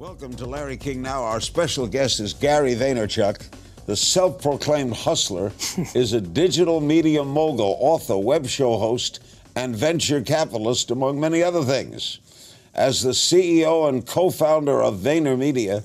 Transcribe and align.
Welcome 0.00 0.32
to 0.36 0.46
Larry 0.46 0.78
King 0.78 1.02
Now. 1.02 1.24
Our 1.24 1.42
special 1.42 1.86
guest 1.86 2.20
is 2.20 2.32
Gary 2.32 2.74
Vaynerchuk. 2.74 3.46
The 3.84 3.94
self 3.94 4.40
proclaimed 4.40 4.94
hustler 4.94 5.52
is 5.94 6.14
a 6.14 6.22
digital 6.22 6.80
media 6.80 7.22
mogul, 7.22 7.76
author, 7.78 8.16
web 8.16 8.46
show 8.46 8.78
host, 8.78 9.20
and 9.56 9.76
venture 9.76 10.22
capitalist, 10.22 10.90
among 10.90 11.20
many 11.20 11.42
other 11.42 11.62
things. 11.62 12.18
As 12.74 13.02
the 13.02 13.10
CEO 13.10 13.90
and 13.90 14.06
co 14.06 14.30
founder 14.30 14.82
of 14.82 15.00
VaynerMedia, 15.00 15.82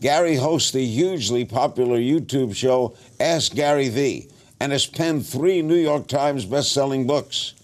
Gary 0.00 0.34
hosts 0.34 0.72
the 0.72 0.84
hugely 0.84 1.44
popular 1.44 2.00
YouTube 2.00 2.56
show 2.56 2.96
Ask 3.20 3.54
Gary 3.54 3.90
V 3.90 4.28
and 4.58 4.72
has 4.72 4.86
penned 4.86 5.24
three 5.24 5.62
New 5.62 5.76
York 5.76 6.08
Times 6.08 6.44
best-selling 6.44 7.06
books. 7.06 7.54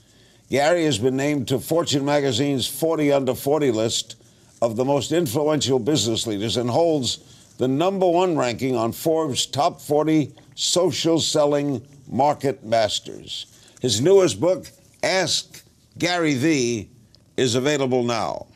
Gary 0.48 0.84
has 0.84 0.98
been 0.98 1.16
named 1.16 1.48
to 1.48 1.58
Fortune 1.58 2.04
magazine's 2.04 2.68
40 2.68 3.10
under 3.10 3.34
40 3.34 3.72
list 3.72 4.14
of 4.60 4.76
the 4.76 4.84
most 4.84 5.12
influential 5.12 5.78
business 5.78 6.26
leaders 6.26 6.56
and 6.56 6.68
holds 6.68 7.18
the 7.58 7.68
number 7.68 8.08
one 8.08 8.36
ranking 8.36 8.76
on 8.76 8.92
Forbes' 8.92 9.46
top 9.46 9.80
40 9.80 10.32
social 10.54 11.20
selling 11.20 11.86
market 12.08 12.64
masters. 12.64 13.46
His 13.80 14.00
newest 14.00 14.40
book, 14.40 14.70
Ask 15.02 15.62
Gary 15.98 16.34
V, 16.34 16.90
is 17.36 17.54
available 17.54 18.02
now. 18.02 18.46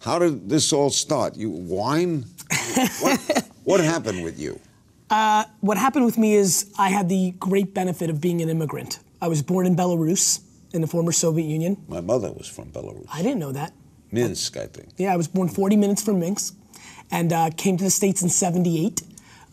How 0.00 0.18
did 0.18 0.48
this 0.48 0.72
all 0.72 0.90
start? 0.90 1.36
You 1.36 1.50
whine? 1.50 2.26
what, 3.00 3.48
what 3.64 3.80
happened 3.80 4.22
with 4.22 4.38
you? 4.38 4.60
Uh, 5.08 5.44
what 5.60 5.78
happened 5.78 6.04
with 6.04 6.18
me 6.18 6.34
is 6.34 6.72
I 6.78 6.88
had 6.88 7.08
the 7.08 7.32
great 7.38 7.72
benefit 7.72 8.10
of 8.10 8.20
being 8.20 8.42
an 8.42 8.48
immigrant. 8.48 8.98
I 9.22 9.28
was 9.28 9.42
born 9.42 9.66
in 9.66 9.76
Belarus, 9.76 10.40
in 10.74 10.80
the 10.80 10.86
former 10.86 11.12
Soviet 11.12 11.46
Union. 11.46 11.82
My 11.88 12.00
mother 12.00 12.32
was 12.32 12.48
from 12.48 12.70
Belarus. 12.70 13.06
I 13.12 13.22
didn't 13.22 13.38
know 13.38 13.52
that. 13.52 13.72
Minsk, 14.14 14.56
I 14.56 14.66
think. 14.66 14.90
Yeah, 14.96 15.12
I 15.12 15.16
was 15.16 15.28
born 15.28 15.48
40 15.48 15.76
minutes 15.76 16.02
from 16.02 16.20
Minsk 16.20 16.54
and 17.10 17.32
uh, 17.32 17.50
came 17.56 17.76
to 17.76 17.84
the 17.84 17.90
States 17.90 18.22
in 18.22 18.28
78 18.28 19.02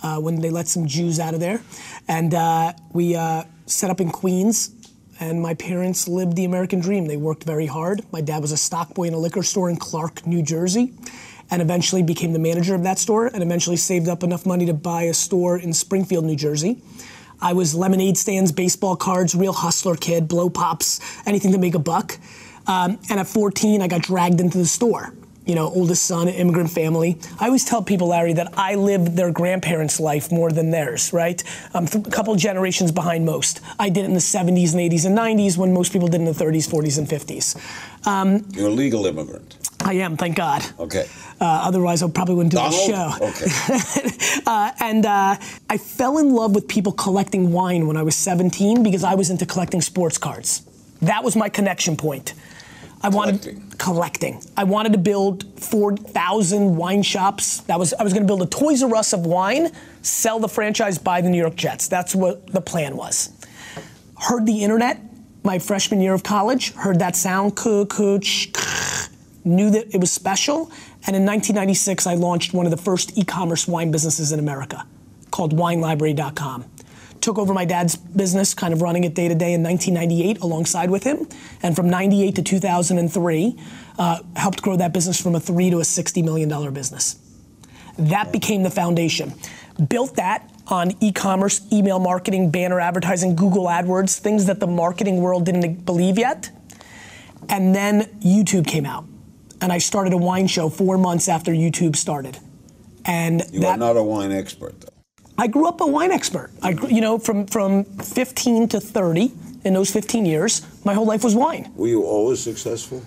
uh, 0.04 0.20
when 0.20 0.40
they 0.40 0.50
let 0.50 0.68
some 0.68 0.86
Jews 0.86 1.20
out 1.20 1.34
of 1.34 1.40
there. 1.40 1.62
And 2.08 2.34
uh, 2.34 2.74
we 2.94 3.16
uh, 3.16 3.44
set 3.66 3.90
up 3.90 4.00
in 4.00 4.12
Queens, 4.12 4.72
and 5.20 5.42
my 5.42 5.54
parents 5.56 6.08
lived 6.08 6.36
the 6.36 6.46
American 6.46 6.80
dream. 6.80 7.08
They 7.08 7.18
worked 7.18 7.44
very 7.44 7.66
hard. 7.66 8.02
My 8.12 8.22
dad 8.22 8.42
was 8.42 8.52
a 8.52 8.58
stock 8.58 8.94
boy 8.94 9.06
in 9.06 9.14
a 9.14 9.18
liquor 9.18 9.44
store 9.44 9.70
in 9.70 9.78
Clark, 9.78 10.26
New 10.26 10.42
Jersey. 10.44 10.94
And 11.50 11.62
eventually 11.62 12.02
became 12.02 12.32
the 12.32 12.40
manager 12.40 12.76
of 12.76 12.84
that 12.84 12.98
store, 12.98 13.28
and 13.28 13.44
eventually 13.44 13.76
saved 13.76 14.08
up 14.08 14.24
enough 14.24 14.46
money 14.46 14.66
to 14.68 14.74
buy 14.74 15.04
a 15.04 15.14
store 15.14 15.60
in 15.60 15.74
Springfield, 15.74 16.24
New 16.24 16.38
Jersey. 16.38 16.82
I 17.42 17.54
was 17.54 17.76
lemonade 17.76 18.18
stands, 18.18 18.54
baseball 18.54 18.96
cards, 18.96 19.36
real 19.36 19.52
hustler 19.52 19.96
kid, 19.96 20.30
blow 20.30 20.50
pops, 20.50 21.02
anything 21.26 21.52
to 21.52 21.58
make 21.58 21.76
a 21.76 21.80
buck. 21.80 22.18
Um, 22.68 23.00
and 23.10 23.20
at 23.20 23.28
14, 23.28 23.82
I 23.82 23.88
got 23.88 24.02
dragged 24.02 24.40
into 24.40 24.58
the 24.58 24.66
store. 24.66 25.14
You 25.46 25.56
know, 25.56 25.70
oldest 25.70 26.04
son, 26.04 26.28
immigrant 26.28 26.70
family. 26.70 27.18
I 27.40 27.48
always 27.48 27.66
tell 27.66 27.82
people, 27.82 28.10
Larry, 28.10 28.34
that 28.34 28.54
I 28.58 28.76
lived 28.76 29.18
their 29.18 29.32
grandparents' 29.32 30.00
life 30.00 30.32
more 30.32 30.52
than 30.52 30.70
theirs, 30.70 31.12
right? 31.14 31.44
I'm 31.74 31.86
a 31.86 32.02
couple 32.12 32.36
generations 32.36 32.92
behind 32.92 33.26
most. 33.26 33.60
I 33.80 33.90
did 33.90 34.04
it 34.04 34.06
in 34.06 34.14
the 34.14 34.20
70s 34.20 34.74
and 34.74 34.92
80s 34.92 35.06
and 35.06 35.18
90s 35.18 35.58
when 35.58 35.74
most 35.74 35.92
people 35.92 36.08
did 36.08 36.22
in 36.22 36.26
the 36.26 36.32
30s, 36.32 36.70
40s, 36.70 37.00
and 37.00 37.08
50s. 37.08 38.08
Um, 38.08 38.46
You're 38.52 38.68
a 38.68 38.72
legal 38.72 39.08
immigrant. 39.08 39.58
I 39.84 39.94
am, 39.94 40.16
thank 40.16 40.36
God. 40.36 40.64
Okay. 40.80 41.08
Uh, 41.40 41.46
otherwise, 41.66 42.04
I 42.04 42.10
probably 42.10 42.36
wouldn't 42.36 42.52
do 42.52 42.58
Donald? 42.58 42.74
the 42.74 42.88
show. 42.88 44.06
Okay. 44.06 44.42
uh, 44.46 44.72
and 44.80 45.06
uh, 45.06 45.38
I 45.70 45.78
fell 45.78 46.20
in 46.20 46.34
love 46.34 46.54
with 46.54 46.68
people 46.68 46.92
collecting 46.92 47.52
wine 47.52 47.88
when 47.88 47.98
I 47.98 48.04
was 48.04 48.16
17 48.16 48.84
because 48.84 49.04
I 49.04 49.16
was 49.16 49.32
into 49.32 49.48
collecting 49.48 49.82
sports 49.82 50.20
cards. 50.20 50.62
That 51.02 51.24
was 51.24 51.36
my 51.36 51.50
connection 51.50 51.98
point. 51.98 52.34
I 53.04 53.10
wanted 53.10 53.42
Collecting. 53.42 53.72
collecting. 53.78 54.44
I 54.56 54.64
wanted 54.64 54.92
to 54.94 55.00
build 55.00 55.60
4,000 55.60 56.76
wine 56.76 57.02
shops. 57.02 57.62
That 57.62 57.80
was 57.80 57.94
I 57.94 58.04
was 58.04 58.14
going 58.14 58.24
to 58.24 58.28
build 58.28 58.44
a 58.44 58.46
Toys 58.46 58.84
R 58.84 58.96
Us 58.96 59.14
of 59.14 59.26
wine, 59.26 59.72
sell 60.02 60.40
the 60.40 60.48
franchise, 60.48 60.98
buy 60.98 61.22
the 61.22 61.30
New 61.30 61.40
York 61.40 61.56
Jets. 61.56 61.88
That's 61.88 62.14
what 62.14 62.48
the 62.48 62.62
plan 62.62 62.96
was. 62.96 63.30
Heard 64.20 64.46
the 64.46 64.64
internet 64.64 65.00
my 65.44 65.58
freshman 65.58 66.00
year 66.02 66.14
of 66.14 66.22
college. 66.24 66.74
Heard 66.74 67.00
that 67.00 67.16
sound, 67.16 67.56
coo 67.56 67.86
coo 67.88 68.20
ch, 68.20 68.52
knew 69.44 69.72
that 69.72 69.94
it 69.94 70.00
was 70.00 70.12
special. 70.12 70.72
And 71.08 71.16
in 71.16 71.26
1996, 71.26 72.06
I 72.06 72.14
launched 72.14 72.54
one 72.54 72.68
of 72.68 72.72
the 72.72 72.78
first 72.78 73.18
e-commerce 73.18 73.68
wine 73.68 73.90
businesses 73.90 74.32
in 74.32 74.38
America, 74.38 74.86
called 75.32 75.56
WineLibrary.com 75.58 76.66
took 77.22 77.38
over 77.38 77.54
my 77.54 77.66
dad's 77.66 77.96
business, 77.96 78.54
kind 78.54 78.74
of 78.74 78.82
running 78.82 79.04
it 79.04 79.14
day 79.14 79.28
to 79.28 79.36
day 79.36 79.54
in 79.54 79.64
1998 79.64 80.42
alongside 80.42 80.90
with 80.90 81.04
him. 81.04 81.28
And 81.62 81.76
from 81.76 81.90
98 81.90 82.36
to 82.36 82.42
2003, 82.42 83.60
uh, 83.98 84.20
helped 84.36 84.62
grow 84.62 84.76
that 84.78 84.94
business 84.94 85.22
from 85.22 85.36
a 85.36 85.40
three 85.40 85.70
to 85.70 85.78
a 85.78 85.84
$60 85.84 86.24
million 86.24 86.74
business. 86.74 87.18
That 87.98 88.32
became 88.32 88.64
the 88.64 88.72
foundation. 88.72 89.34
Built 89.90 90.16
that 90.16 90.52
on 90.68 90.92
e 91.02 91.12
commerce, 91.12 91.62
email 91.72 92.00
marketing, 92.00 92.50
banner 92.50 92.80
advertising, 92.80 93.36
Google 93.36 93.66
AdWords, 93.66 94.18
things 94.20 94.46
that 94.46 94.60
the 94.60 94.68
marketing 94.68 95.22
world 95.22 95.46
didn't 95.46 95.86
believe 95.86 96.18
yet. 96.18 96.50
And 97.50 97.76
then 97.76 98.04
YouTube 98.22 98.68
came 98.68 98.86
out. 98.86 99.06
And 99.60 99.72
I 99.72 99.78
started 99.78 100.14
a 100.14 100.18
wine 100.18 100.48
show 100.48 100.70
four 100.70 100.98
months 100.98 101.28
after 101.28 101.52
YouTube 101.52 101.96
started. 101.96 102.40
And 103.06 103.44
You 103.52 103.62
that, 103.62 103.76
are 103.76 103.78
not 103.78 103.98
a 103.98 104.04
wine 104.04 104.32
expert, 104.32 104.80
though. 104.82 104.91
I 105.38 105.48
grew 105.48 105.66
up 105.68 105.82
a 105.82 105.88
wine 105.88 106.12
expert. 106.12 106.52
I, 106.62 106.72
you 106.90 107.02
know, 107.02 107.18
from 107.18 107.46
from 107.48 107.84
15 107.86 108.68
to 108.70 108.80
30, 108.80 109.32
in 109.64 109.74
those 109.74 109.92
15 109.92 110.26
years, 110.26 110.62
my 110.86 110.94
whole 110.94 111.06
life 111.06 111.24
was 111.24 111.36
wine, 111.36 111.72
Were 111.76 111.88
you 111.88 112.04
always 112.04 112.40
successful? 112.42 113.02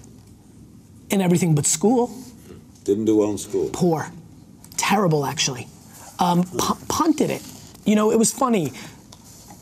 in 1.10 1.20
everything 1.20 1.54
but 1.54 1.66
school. 1.66 2.10
Didn't 2.84 3.04
do 3.04 3.16
well 3.18 3.30
in 3.30 3.38
school. 3.38 3.70
Poor, 3.72 4.10
terrible 4.76 5.24
actually. 5.26 5.68
Um, 6.18 6.44
pu- 6.44 6.78
punted 6.88 7.30
it. 7.30 7.42
You 7.84 7.94
know, 7.94 8.10
it 8.10 8.18
was 8.18 8.32
funny. 8.32 8.72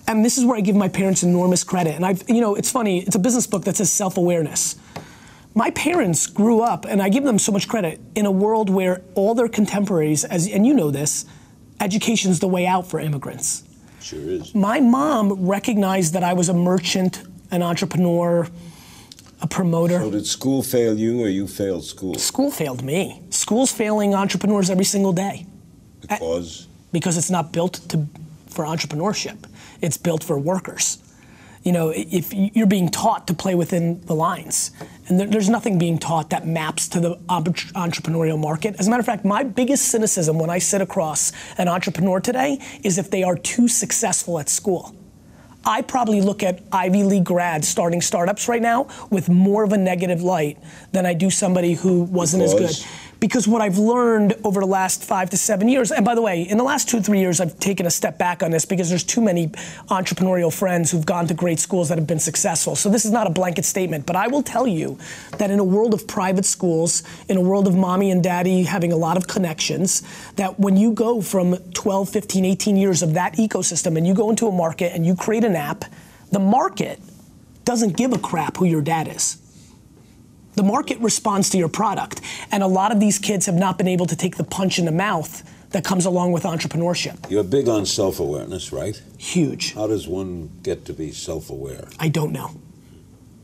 And 0.06 0.24
this 0.24 0.36
is 0.38 0.44
where 0.44 0.56
I 0.56 0.60
give 0.60 0.76
my 0.76 0.88
parents 0.88 1.22
enormous 1.22 1.64
credit. 1.64 1.94
And 1.94 2.04
I've, 2.04 2.22
you 2.28 2.40
know, 2.40 2.54
it's 2.54 2.70
funny. 2.70 3.00
It's 3.00 3.16
a 3.16 3.18
business 3.18 3.46
book 3.46 3.64
that 3.64 3.76
says 3.76 3.90
self-awareness. 3.90 4.76
My 5.54 5.70
parents 5.70 6.26
grew 6.26 6.60
up, 6.60 6.84
and 6.86 7.02
I 7.02 7.08
give 7.08 7.24
them 7.24 7.38
so 7.38 7.52
much 7.52 7.68
credit, 7.68 8.00
in 8.14 8.26
a 8.26 8.30
world 8.30 8.68
where 8.70 9.02
all 9.14 9.34
their 9.34 9.48
contemporaries, 9.48 10.24
as 10.24 10.48
and 10.48 10.66
you 10.66 10.74
know 10.74 10.90
this, 10.90 11.24
education's 11.82 12.38
the 12.38 12.48
way 12.48 12.66
out 12.66 12.86
for 12.86 13.00
immigrants. 13.00 13.64
Sure 14.00 14.20
is. 14.20 14.54
My 14.54 14.80
mom 14.80 15.46
recognized 15.46 16.14
that 16.14 16.22
I 16.22 16.32
was 16.32 16.48
a 16.48 16.54
merchant, 16.54 17.22
an 17.50 17.62
entrepreneur, 17.62 18.48
a 19.40 19.46
promoter. 19.46 19.98
So 19.98 20.10
did 20.10 20.26
school 20.26 20.62
fail 20.62 20.96
you, 20.96 21.22
or 21.22 21.28
you 21.28 21.46
failed 21.46 21.84
school? 21.84 22.14
School 22.14 22.50
failed 22.50 22.82
me. 22.82 23.22
School's 23.30 23.72
failing 23.72 24.14
entrepreneurs 24.14 24.70
every 24.70 24.84
single 24.84 25.12
day 25.12 25.46
Because 26.00 26.68
because 26.92 27.16
it's 27.16 27.30
not 27.30 27.52
built 27.52 27.74
to, 27.88 28.06
for 28.48 28.64
entrepreneurship. 28.64 29.38
It's 29.80 29.96
built 29.96 30.22
for 30.22 30.38
workers. 30.38 30.98
You 31.62 31.72
know, 31.72 31.92
if 31.94 32.34
you're 32.34 32.66
being 32.66 32.88
taught 32.88 33.28
to 33.28 33.34
play 33.34 33.54
within 33.54 34.00
the 34.02 34.14
lines, 34.14 34.72
and 35.08 35.20
there's 35.20 35.48
nothing 35.48 35.78
being 35.78 35.98
taught 35.98 36.30
that 36.30 36.46
maps 36.46 36.88
to 36.88 37.00
the 37.00 37.16
entrepreneurial 37.16 38.38
market. 38.38 38.76
As 38.78 38.88
a 38.88 38.90
matter 38.90 39.00
of 39.00 39.06
fact, 39.06 39.24
my 39.24 39.44
biggest 39.44 39.86
cynicism 39.86 40.38
when 40.38 40.50
I 40.50 40.58
sit 40.58 40.80
across 40.80 41.32
an 41.58 41.68
entrepreneur 41.68 42.18
today 42.20 42.58
is 42.82 42.98
if 42.98 43.10
they 43.10 43.22
are 43.22 43.36
too 43.36 43.68
successful 43.68 44.38
at 44.40 44.48
school. 44.48 44.94
I 45.64 45.82
probably 45.82 46.20
look 46.20 46.42
at 46.42 46.60
Ivy 46.72 47.04
League 47.04 47.24
grads 47.24 47.68
starting 47.68 48.00
startups 48.00 48.48
right 48.48 48.62
now 48.62 48.88
with 49.10 49.28
more 49.28 49.62
of 49.62 49.72
a 49.72 49.78
negative 49.78 50.22
light 50.22 50.58
than 50.90 51.06
I 51.06 51.14
do 51.14 51.30
somebody 51.30 51.74
who 51.74 52.02
wasn't 52.02 52.42
as 52.42 52.54
good. 52.54 52.86
Because 53.22 53.46
what 53.46 53.62
I've 53.62 53.78
learned 53.78 54.34
over 54.42 54.58
the 54.58 54.66
last 54.66 55.04
five 55.04 55.30
to 55.30 55.36
seven 55.36 55.68
years, 55.68 55.92
and 55.92 56.04
by 56.04 56.16
the 56.16 56.20
way, 56.20 56.42
in 56.42 56.58
the 56.58 56.64
last 56.64 56.88
two, 56.88 57.00
three 57.00 57.20
years, 57.20 57.40
I've 57.40 57.56
taken 57.60 57.86
a 57.86 57.90
step 57.90 58.18
back 58.18 58.42
on 58.42 58.50
this 58.50 58.64
because 58.64 58.88
there's 58.88 59.04
too 59.04 59.20
many 59.20 59.46
entrepreneurial 59.90 60.52
friends 60.52 60.90
who've 60.90 61.06
gone 61.06 61.28
to 61.28 61.34
great 61.34 61.60
schools 61.60 61.88
that 61.90 61.98
have 61.98 62.06
been 62.08 62.18
successful. 62.18 62.74
So 62.74 62.90
this 62.90 63.04
is 63.04 63.12
not 63.12 63.28
a 63.28 63.30
blanket 63.30 63.64
statement, 63.64 64.06
but 64.06 64.16
I 64.16 64.26
will 64.26 64.42
tell 64.42 64.66
you 64.66 64.98
that 65.38 65.52
in 65.52 65.60
a 65.60 65.64
world 65.64 65.94
of 65.94 66.08
private 66.08 66.44
schools, 66.44 67.04
in 67.28 67.36
a 67.36 67.40
world 67.40 67.68
of 67.68 67.76
mommy 67.76 68.10
and 68.10 68.24
daddy 68.24 68.64
having 68.64 68.90
a 68.90 68.96
lot 68.96 69.16
of 69.16 69.28
connections, 69.28 70.02
that 70.34 70.58
when 70.58 70.76
you 70.76 70.90
go 70.90 71.22
from 71.22 71.56
12, 71.74 72.08
15, 72.08 72.44
18 72.44 72.76
years 72.76 73.04
of 73.04 73.14
that 73.14 73.34
ecosystem 73.34 73.96
and 73.96 74.04
you 74.04 74.14
go 74.14 74.30
into 74.30 74.48
a 74.48 74.52
market 74.52 74.92
and 74.96 75.06
you 75.06 75.14
create 75.14 75.44
an 75.44 75.54
app, 75.54 75.84
the 76.32 76.40
market 76.40 76.98
doesn't 77.64 77.96
give 77.96 78.12
a 78.12 78.18
crap 78.18 78.56
who 78.56 78.64
your 78.64 78.82
dad 78.82 79.06
is. 79.06 79.41
The 80.54 80.62
market 80.62 80.98
responds 81.00 81.50
to 81.50 81.58
your 81.58 81.68
product. 81.68 82.20
And 82.50 82.62
a 82.62 82.66
lot 82.66 82.92
of 82.92 83.00
these 83.00 83.18
kids 83.18 83.46
have 83.46 83.54
not 83.54 83.78
been 83.78 83.88
able 83.88 84.06
to 84.06 84.16
take 84.16 84.36
the 84.36 84.44
punch 84.44 84.78
in 84.78 84.84
the 84.84 84.92
mouth 84.92 85.42
that 85.70 85.84
comes 85.84 86.04
along 86.04 86.32
with 86.32 86.42
entrepreneurship. 86.42 87.30
you're 87.30 87.42
big 87.42 87.68
on 87.68 87.86
self-awareness, 87.86 88.72
right? 88.72 89.00
Huge. 89.18 89.72
How 89.74 89.86
does 89.86 90.06
one 90.06 90.50
get 90.62 90.84
to 90.86 90.92
be 90.92 91.12
self-aware? 91.12 91.88
I 91.98 92.08
don't 92.08 92.32
know. 92.32 92.50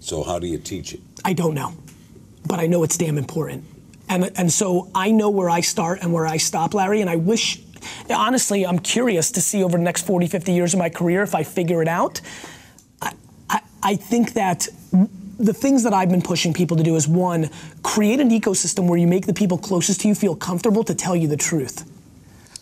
So 0.00 0.22
how 0.22 0.38
do 0.38 0.46
you 0.46 0.58
teach 0.58 0.92
it? 0.92 1.00
I 1.24 1.32
don't 1.32 1.54
know. 1.54 1.74
But 2.46 2.60
I 2.60 2.66
know 2.66 2.82
it's 2.82 2.96
damn 2.96 3.18
important. 3.18 3.64
And, 4.08 4.30
and 4.36 4.52
so 4.52 4.90
I 4.94 5.10
know 5.10 5.28
where 5.30 5.50
I 5.50 5.60
start 5.60 6.00
and 6.02 6.12
where 6.12 6.26
I 6.26 6.36
stop, 6.36 6.74
Larry. 6.74 7.00
And 7.00 7.10
I 7.10 7.16
wish, 7.16 7.60
honestly, 8.10 8.66
I'm 8.66 8.78
curious 8.78 9.30
to 9.32 9.40
see 9.40 9.62
over 9.62 9.76
the 9.76 9.84
next 9.84 10.06
40, 10.06 10.26
50 10.26 10.52
years 10.52 10.72
of 10.72 10.78
my 10.78 10.88
career 10.88 11.22
if 11.22 11.34
I 11.34 11.42
figure 11.42 11.82
it 11.82 11.88
out. 11.88 12.20
I, 13.02 13.12
I, 13.50 13.60
I 13.82 13.96
think 13.96 14.34
that 14.34 14.68
the 15.38 15.54
things 15.54 15.84
that 15.84 15.94
I've 15.94 16.10
been 16.10 16.22
pushing 16.22 16.52
people 16.52 16.76
to 16.76 16.82
do 16.82 16.96
is 16.96 17.06
one, 17.06 17.50
create 17.82 18.20
an 18.20 18.30
ecosystem 18.30 18.88
where 18.88 18.98
you 18.98 19.06
make 19.06 19.26
the 19.26 19.34
people 19.34 19.56
closest 19.56 20.00
to 20.02 20.08
you 20.08 20.14
feel 20.14 20.34
comfortable 20.34 20.82
to 20.84 20.94
tell 20.94 21.14
you 21.14 21.28
the 21.28 21.36
truth. 21.36 21.88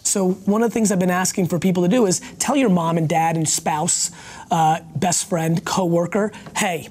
So 0.03 0.31
one 0.31 0.63
of 0.63 0.71
the 0.71 0.75
things 0.75 0.93
I've 0.93 1.01
been 1.01 1.11
asking 1.11 1.49
for 1.49 1.59
people 1.59 1.83
to 1.83 1.89
do 1.89 2.07
is 2.07 2.21
tell 2.39 2.55
your 2.55 2.69
mom 2.69 2.97
and 2.97 3.09
dad 3.09 3.37
and 3.37 3.49
spouse, 3.49 4.13
uh, 4.51 4.81
best 4.95 5.29
friend, 5.29 5.65
coworker, 5.65 6.33
hey, 6.57 6.89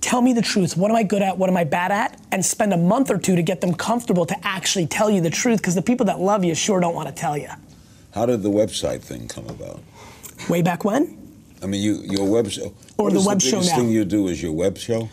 tell 0.00 0.20
me 0.20 0.32
the 0.32 0.42
truth. 0.42 0.76
What 0.76 0.90
am 0.90 0.96
I 0.96 1.02
good 1.04 1.22
at? 1.22 1.38
What 1.38 1.48
am 1.48 1.56
I 1.56 1.64
bad 1.64 1.92
at? 1.92 2.20
And 2.32 2.44
spend 2.44 2.72
a 2.72 2.76
month 2.76 3.10
or 3.10 3.18
two 3.18 3.36
to 3.36 3.42
get 3.42 3.60
them 3.60 3.74
comfortable 3.74 4.26
to 4.26 4.36
actually 4.46 4.86
tell 4.86 5.08
you 5.08 5.20
the 5.20 5.30
truth 5.30 5.58
because 5.58 5.74
the 5.76 5.82
people 5.82 6.06
that 6.06 6.18
love 6.18 6.42
you 6.42 6.54
sure 6.54 6.80
don't 6.80 6.94
want 6.94 7.08
to 7.08 7.14
tell 7.14 7.38
you. 7.38 7.48
How 8.12 8.26
did 8.26 8.42
the 8.42 8.50
website 8.50 9.02
thing 9.02 9.28
come 9.28 9.46
about? 9.46 9.80
Way 10.48 10.62
back 10.62 10.84
when? 10.84 11.21
I 11.62 11.66
mean, 11.66 11.80
you, 11.80 12.02
your 12.02 12.28
web 12.28 12.50
show. 12.50 12.74
Or 12.98 13.10
the 13.10 13.20
web 13.20 13.40
the 13.40 13.46
show 13.46 13.56
now. 13.56 13.62
The 13.62 13.66
biggest 13.66 13.76
thing 13.76 13.90
you 13.90 14.04
do 14.04 14.28
is 14.28 14.42
your 14.42 14.52
web 14.52 14.78
show? 14.78 15.08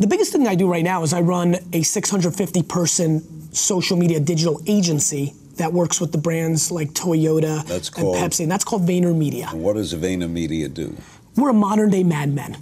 The 0.00 0.08
biggest 0.08 0.32
thing 0.32 0.48
I 0.48 0.56
do 0.56 0.68
right 0.68 0.82
now 0.82 1.04
is 1.04 1.12
I 1.12 1.20
run 1.20 1.56
a 1.72 1.82
650 1.82 2.62
person 2.64 3.54
social 3.54 3.96
media 3.96 4.18
digital 4.18 4.60
agency 4.66 5.34
that 5.56 5.72
works 5.72 6.00
with 6.00 6.10
the 6.10 6.18
brands 6.18 6.72
like 6.72 6.88
Toyota 6.90 7.60
and 7.60 8.06
Pepsi, 8.16 8.40
and 8.40 8.50
that's 8.50 8.64
called 8.64 8.86
VaynerMedia. 8.86 9.52
And 9.52 9.62
what 9.62 9.74
does 9.74 9.94
VaynerMedia 9.94 10.72
do? 10.72 10.96
We're 11.36 11.50
a 11.50 11.54
modern 11.54 11.90
day 11.90 12.02
Mad 12.02 12.30
Men. 12.30 12.56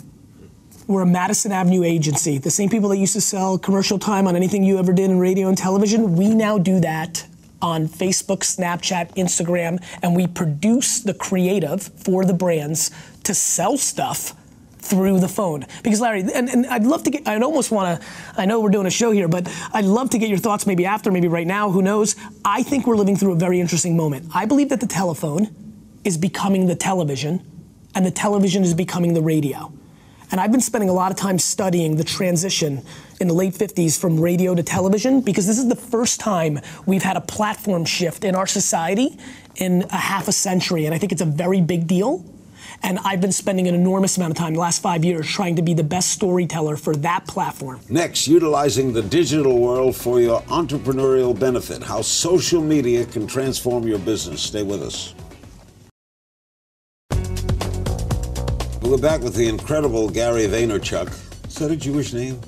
We're 0.86 1.02
a 1.02 1.06
Madison 1.06 1.52
Avenue 1.52 1.84
agency. 1.84 2.38
The 2.38 2.50
same 2.50 2.68
people 2.68 2.88
that 2.90 2.98
used 2.98 3.14
to 3.14 3.20
sell 3.20 3.56
commercial 3.56 3.98
time 3.98 4.26
on 4.26 4.34
anything 4.34 4.64
you 4.64 4.78
ever 4.78 4.92
did 4.92 5.08
in 5.08 5.18
radio 5.18 5.48
and 5.48 5.56
television, 5.56 6.16
we 6.16 6.34
now 6.34 6.58
do 6.58 6.80
that 6.80 7.24
on 7.62 7.88
Facebook, 7.88 8.40
Snapchat, 8.40 9.14
Instagram, 9.14 9.82
and 10.02 10.16
we 10.16 10.26
produce 10.26 11.00
the 11.00 11.14
creative 11.14 11.82
for 11.82 12.24
the 12.24 12.34
brands 12.34 12.90
to 13.24 13.34
sell 13.34 13.76
stuff 13.76 14.34
through 14.78 15.20
the 15.20 15.28
phone. 15.28 15.66
Because 15.82 16.00
Larry, 16.00 16.20
and, 16.20 16.48
and 16.48 16.66
I'd 16.66 16.84
love 16.84 17.02
to 17.04 17.10
get, 17.10 17.28
I'd 17.28 17.42
almost 17.42 17.70
want 17.70 18.00
to, 18.00 18.06
I 18.36 18.46
know 18.46 18.60
we're 18.60 18.70
doing 18.70 18.86
a 18.86 18.90
show 18.90 19.10
here, 19.10 19.28
but 19.28 19.48
I'd 19.72 19.84
love 19.84 20.10
to 20.10 20.18
get 20.18 20.28
your 20.28 20.38
thoughts 20.38 20.66
maybe 20.66 20.86
after, 20.86 21.12
maybe 21.12 21.28
right 21.28 21.46
now, 21.46 21.70
who 21.70 21.82
knows. 21.82 22.16
I 22.44 22.62
think 22.62 22.86
we're 22.86 22.96
living 22.96 23.16
through 23.16 23.32
a 23.32 23.36
very 23.36 23.60
interesting 23.60 23.96
moment. 23.96 24.30
I 24.34 24.46
believe 24.46 24.70
that 24.70 24.80
the 24.80 24.86
telephone 24.86 25.54
is 26.04 26.16
becoming 26.16 26.66
the 26.66 26.74
television, 26.74 27.44
and 27.94 28.06
the 28.06 28.10
television 28.10 28.64
is 28.64 28.74
becoming 28.74 29.14
the 29.14 29.22
radio. 29.22 29.72
And 30.30 30.40
I've 30.40 30.52
been 30.52 30.60
spending 30.60 30.88
a 30.88 30.92
lot 30.92 31.10
of 31.10 31.16
time 31.16 31.38
studying 31.38 31.96
the 31.96 32.04
transition 32.04 32.82
in 33.20 33.28
the 33.28 33.34
late 33.34 33.54
50s 33.54 33.98
from 33.98 34.20
radio 34.20 34.54
to 34.54 34.62
television 34.62 35.20
because 35.20 35.46
this 35.46 35.58
is 35.58 35.68
the 35.68 35.76
first 35.76 36.20
time 36.20 36.60
we've 36.86 37.02
had 37.02 37.16
a 37.16 37.20
platform 37.20 37.84
shift 37.84 38.24
in 38.24 38.34
our 38.34 38.46
society 38.46 39.18
in 39.56 39.82
a 39.90 39.96
half 39.96 40.28
a 40.28 40.32
century. 40.32 40.86
And 40.86 40.94
I 40.94 40.98
think 40.98 41.12
it's 41.12 41.20
a 41.20 41.26
very 41.26 41.60
big 41.60 41.86
deal. 41.86 42.24
And 42.82 42.98
I've 43.00 43.20
been 43.20 43.32
spending 43.32 43.68
an 43.68 43.74
enormous 43.74 44.16
amount 44.16 44.30
of 44.32 44.36
time, 44.36 44.54
the 44.54 44.60
last 44.60 44.80
five 44.80 45.04
years, 45.04 45.28
trying 45.28 45.56
to 45.56 45.62
be 45.62 45.74
the 45.74 45.84
best 45.84 46.10
storyteller 46.10 46.76
for 46.76 46.94
that 46.96 47.26
platform. 47.26 47.80
Next, 47.88 48.26
utilizing 48.26 48.92
the 48.92 49.02
digital 49.02 49.58
world 49.58 49.96
for 49.96 50.20
your 50.20 50.40
entrepreneurial 50.42 51.38
benefit. 51.38 51.82
How 51.82 52.00
social 52.00 52.62
media 52.62 53.04
can 53.04 53.26
transform 53.26 53.86
your 53.86 53.98
business. 53.98 54.40
Stay 54.40 54.62
with 54.62 54.82
us. 54.82 55.14
We're 58.90 58.98
back 58.98 59.20
with 59.20 59.36
the 59.36 59.46
incredible 59.46 60.10
Gary 60.10 60.48
Vaynerchuk. 60.48 61.46
Is 61.46 61.54
that 61.58 61.70
a 61.70 61.76
Jewish 61.76 62.12
name? 62.12 62.40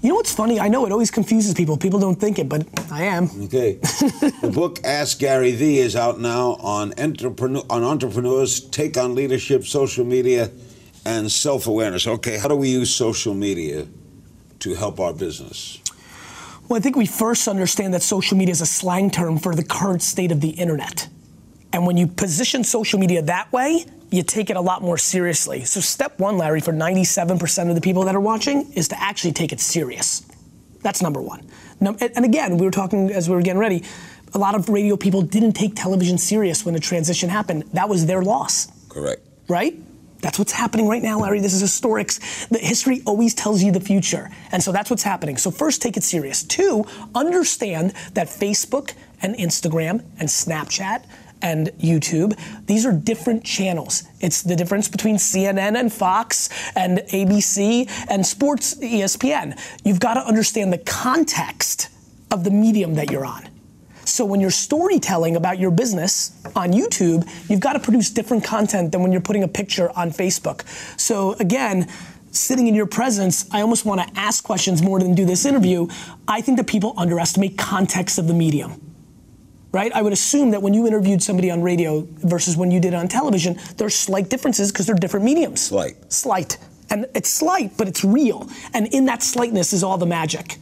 You 0.00 0.08
know 0.08 0.14
what's 0.14 0.32
funny? 0.32 0.58
I 0.58 0.68
know 0.68 0.86
it 0.86 0.90
always 0.90 1.10
confuses 1.10 1.52
people. 1.52 1.76
People 1.76 2.00
don't 2.00 2.18
think 2.18 2.38
it, 2.38 2.48
but 2.48 2.66
I 2.90 3.02
am. 3.02 3.24
Okay. 3.42 3.74
the 3.74 4.50
book 4.54 4.78
Ask 4.84 5.18
Gary 5.18 5.52
V 5.52 5.80
is 5.80 5.94
out 5.94 6.18
now 6.18 6.52
on 6.60 6.94
entrepreneur 6.98 7.62
on 7.68 7.84
entrepreneurs 7.84 8.58
take 8.60 8.96
on 8.96 9.14
leadership, 9.14 9.66
social 9.66 10.06
media, 10.06 10.50
and 11.04 11.30
self-awareness. 11.30 12.06
Okay, 12.06 12.38
how 12.38 12.48
do 12.48 12.56
we 12.56 12.70
use 12.70 12.88
social 12.88 13.34
media 13.34 13.86
to 14.60 14.74
help 14.74 14.98
our 14.98 15.12
business? 15.12 15.78
Well, 16.70 16.78
I 16.78 16.80
think 16.80 16.96
we 16.96 17.04
first 17.04 17.46
understand 17.48 17.92
that 17.92 18.02
social 18.02 18.38
media 18.38 18.52
is 18.52 18.62
a 18.62 18.66
slang 18.66 19.10
term 19.10 19.36
for 19.36 19.54
the 19.54 19.62
current 19.62 20.00
state 20.00 20.32
of 20.32 20.40
the 20.40 20.52
internet. 20.52 21.06
And 21.74 21.86
when 21.86 21.98
you 21.98 22.06
position 22.06 22.64
social 22.64 22.98
media 22.98 23.20
that 23.20 23.52
way, 23.52 23.84
you 24.10 24.22
take 24.22 24.50
it 24.50 24.56
a 24.56 24.60
lot 24.60 24.82
more 24.82 24.98
seriously. 24.98 25.64
So, 25.64 25.80
step 25.80 26.18
one, 26.18 26.38
Larry, 26.38 26.60
for 26.60 26.72
97% 26.72 27.68
of 27.68 27.74
the 27.74 27.80
people 27.80 28.04
that 28.04 28.14
are 28.14 28.20
watching 28.20 28.72
is 28.72 28.88
to 28.88 29.00
actually 29.00 29.32
take 29.32 29.52
it 29.52 29.60
serious. 29.60 30.24
That's 30.82 31.02
number 31.02 31.20
one. 31.20 31.48
And 31.80 32.00
and 32.00 32.24
again, 32.24 32.58
we 32.58 32.64
were 32.64 32.70
talking 32.70 33.10
as 33.10 33.28
we 33.28 33.34
were 33.34 33.42
getting 33.42 33.58
ready, 33.60 33.82
a 34.34 34.38
lot 34.38 34.54
of 34.54 34.68
radio 34.68 34.96
people 34.96 35.22
didn't 35.22 35.52
take 35.52 35.74
television 35.74 36.18
serious 36.18 36.64
when 36.64 36.74
the 36.74 36.80
transition 36.80 37.28
happened. 37.28 37.64
That 37.72 37.88
was 37.88 38.06
their 38.06 38.22
loss 38.22 38.68
Correct. 38.88 39.22
right? 39.48 39.74
That's 40.20 40.38
what's 40.38 40.52
happening 40.52 40.88
right 40.88 41.02
now, 41.02 41.20
Larry. 41.20 41.40
This 41.40 41.54
is 41.54 41.62
historics. 41.62 42.48
The 42.48 42.58
history 42.58 43.02
always 43.06 43.34
tells 43.34 43.62
you 43.62 43.70
the 43.70 43.80
future. 43.80 44.30
And 44.50 44.62
so 44.62 44.72
that's 44.72 44.90
what's 44.90 45.02
happening. 45.02 45.36
So 45.36 45.50
first, 45.50 45.82
take 45.82 45.96
it 45.96 46.02
serious. 46.02 46.42
Two, 46.42 46.84
understand 47.14 47.92
that 48.14 48.26
Facebook 48.26 48.94
and 49.22 49.34
Instagram 49.36 50.04
and 50.18 50.28
Snapchat 50.28 51.04
and 51.42 51.68
YouTube, 51.78 52.38
these 52.66 52.86
are 52.86 52.92
different 52.92 53.44
channels. 53.44 54.04
It's 54.20 54.42
the 54.42 54.56
difference 54.56 54.88
between 54.88 55.16
CNN 55.16 55.78
and 55.78 55.92
Fox 55.92 56.48
and 56.74 56.98
ABC 56.98 57.88
and 58.08 58.24
Sports 58.24 58.74
ESPN. 58.76 59.58
You've 59.84 60.00
got 60.00 60.14
to 60.14 60.20
understand 60.20 60.72
the 60.72 60.78
context 60.78 61.88
of 62.30 62.44
the 62.44 62.50
medium 62.50 62.94
that 62.94 63.10
you're 63.10 63.26
on. 63.26 63.48
So 64.04 64.24
when 64.24 64.40
you're 64.40 64.50
storytelling 64.50 65.36
about 65.36 65.58
your 65.58 65.70
business 65.70 66.32
on 66.54 66.72
YouTube, 66.72 67.28
you've 67.50 67.60
got 67.60 67.72
to 67.72 67.80
produce 67.80 68.10
different 68.10 68.44
content 68.44 68.92
than 68.92 69.02
when 69.02 69.10
you're 69.10 69.20
putting 69.20 69.42
a 69.42 69.48
picture 69.48 69.90
on 69.96 70.10
Facebook. 70.10 70.66
So 70.98 71.32
again, 71.34 71.88
sitting 72.30 72.68
in 72.68 72.74
your 72.74 72.86
presence, 72.86 73.48
I 73.52 73.62
almost 73.62 73.84
want 73.84 74.00
to 74.00 74.20
ask 74.20 74.44
questions 74.44 74.80
more 74.80 75.00
than 75.00 75.14
do 75.14 75.24
this 75.24 75.44
interview. 75.44 75.88
I 76.28 76.40
think 76.40 76.56
that 76.58 76.66
people 76.66 76.94
underestimate 76.96 77.58
context 77.58 78.18
of 78.18 78.28
the 78.28 78.34
medium. 78.34 78.80
Right? 79.76 79.92
I 79.92 80.00
would 80.00 80.14
assume 80.14 80.52
that 80.52 80.62
when 80.62 80.72
you 80.72 80.86
interviewed 80.86 81.22
somebody 81.22 81.50
on 81.50 81.60
radio 81.60 82.08
versus 82.10 82.56
when 82.56 82.70
you 82.70 82.80
did 82.80 82.94
on 82.94 83.08
television, 83.08 83.58
there's 83.76 83.94
slight 83.94 84.30
differences 84.30 84.72
because 84.72 84.86
they're 84.86 84.94
different 84.94 85.26
mediums. 85.26 85.60
Slight. 85.60 86.10
Slight. 86.10 86.56
And 86.88 87.04
it's 87.14 87.28
slight, 87.28 87.76
but 87.76 87.86
it's 87.86 88.02
real. 88.02 88.48
And 88.72 88.86
in 88.86 89.04
that 89.04 89.22
slightness 89.22 89.74
is 89.74 89.84
all 89.84 89.98
the 89.98 90.06
magic. 90.06 90.56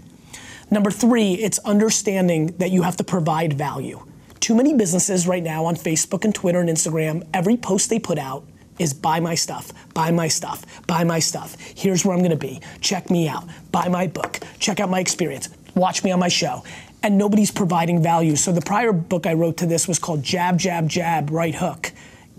Number 0.69 0.91
three, 0.91 1.35
it's 1.35 1.61
understanding 1.61 2.57
that 2.59 2.73
you 2.73 2.83
have 2.83 2.97
to 2.97 3.05
provide 3.05 3.53
value. 3.53 4.05
Too 4.41 4.57
many 4.57 4.75
businesses 4.75 5.29
right 5.29 5.45
now 5.45 5.65
on 5.67 5.77
Facebook 5.77 6.25
and 6.25 6.35
Twitter 6.35 6.59
and 6.59 6.69
Instagram, 6.69 7.25
every 7.33 7.57
post 7.57 7.91
they 7.91 8.01
put 8.01 8.19
out 8.19 8.45
is 8.81 8.93
buy 8.93 9.21
my 9.21 9.37
stuff, 9.37 9.71
buy 9.95 10.11
my 10.11 10.27
stuff, 10.27 10.65
buy 10.89 11.05
my 11.05 11.21
stuff. 11.21 11.57
Here's 11.77 12.05
where 12.05 12.17
I'm 12.17 12.23
gonna 12.25 12.35
be. 12.35 12.61
Check 12.81 13.11
me 13.11 13.29
out. 13.29 13.45
Buy 13.71 13.87
my 13.87 14.09
book. 14.09 14.41
Check 14.59 14.81
out 14.81 14.91
my 14.91 14.99
experience. 14.99 15.51
Watch 15.77 16.03
me 16.03 16.11
on 16.11 16.19
my 16.19 16.27
show. 16.27 16.65
And 17.05 17.19
nobody's 17.19 17.51
providing 17.51 18.03
value. 18.03 18.35
So 18.35 18.51
the 18.51 18.63
prior 18.63 18.91
book 18.91 19.27
I 19.27 19.35
wrote 19.35 19.59
to 19.59 19.67
this 19.67 19.87
was 19.87 19.99
called 19.99 20.23
Jab, 20.23 20.59
Jab, 20.59 20.89
Jab, 20.89 21.29
Right 21.29 21.55
Hook. 21.55 21.93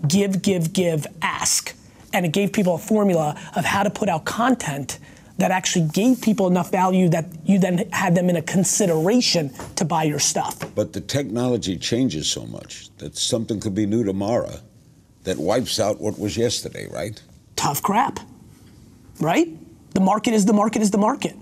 Give, 0.08 0.42
give, 0.42 0.72
give, 0.72 1.06
ask. 1.22 1.72
And 2.12 2.26
it 2.26 2.32
gave 2.32 2.52
people 2.52 2.74
a 2.74 2.78
formula 2.78 3.40
of 3.54 3.64
how 3.64 3.84
to 3.84 3.90
put 3.90 4.08
out 4.08 4.24
content 4.24 4.98
that 5.38 5.52
actually 5.52 5.86
gave 5.92 6.20
people 6.20 6.48
enough 6.48 6.72
value 6.72 7.08
that 7.10 7.26
you 7.44 7.60
then 7.60 7.88
had 7.92 8.16
them 8.16 8.28
in 8.28 8.34
a 8.34 8.42
consideration 8.42 9.50
to 9.76 9.84
buy 9.84 10.02
your 10.02 10.18
stuff. 10.18 10.58
But 10.74 10.92
the 10.92 11.00
technology 11.00 11.76
changes 11.78 12.26
so 12.26 12.44
much 12.44 12.88
that 12.98 13.16
something 13.16 13.60
could 13.60 13.74
be 13.74 13.86
new 13.86 14.02
tomorrow 14.02 14.58
that 15.22 15.36
wipes 15.36 15.78
out 15.78 16.00
what 16.00 16.18
was 16.18 16.36
yesterday, 16.36 16.88
right? 16.88 17.22
Tough 17.54 17.82
crap, 17.82 18.18
right? 19.20 19.48
The 19.94 20.00
market 20.00 20.34
is 20.34 20.44
the 20.44 20.52
market 20.52 20.82
is 20.82 20.90
the 20.90 20.98
market. 20.98 21.36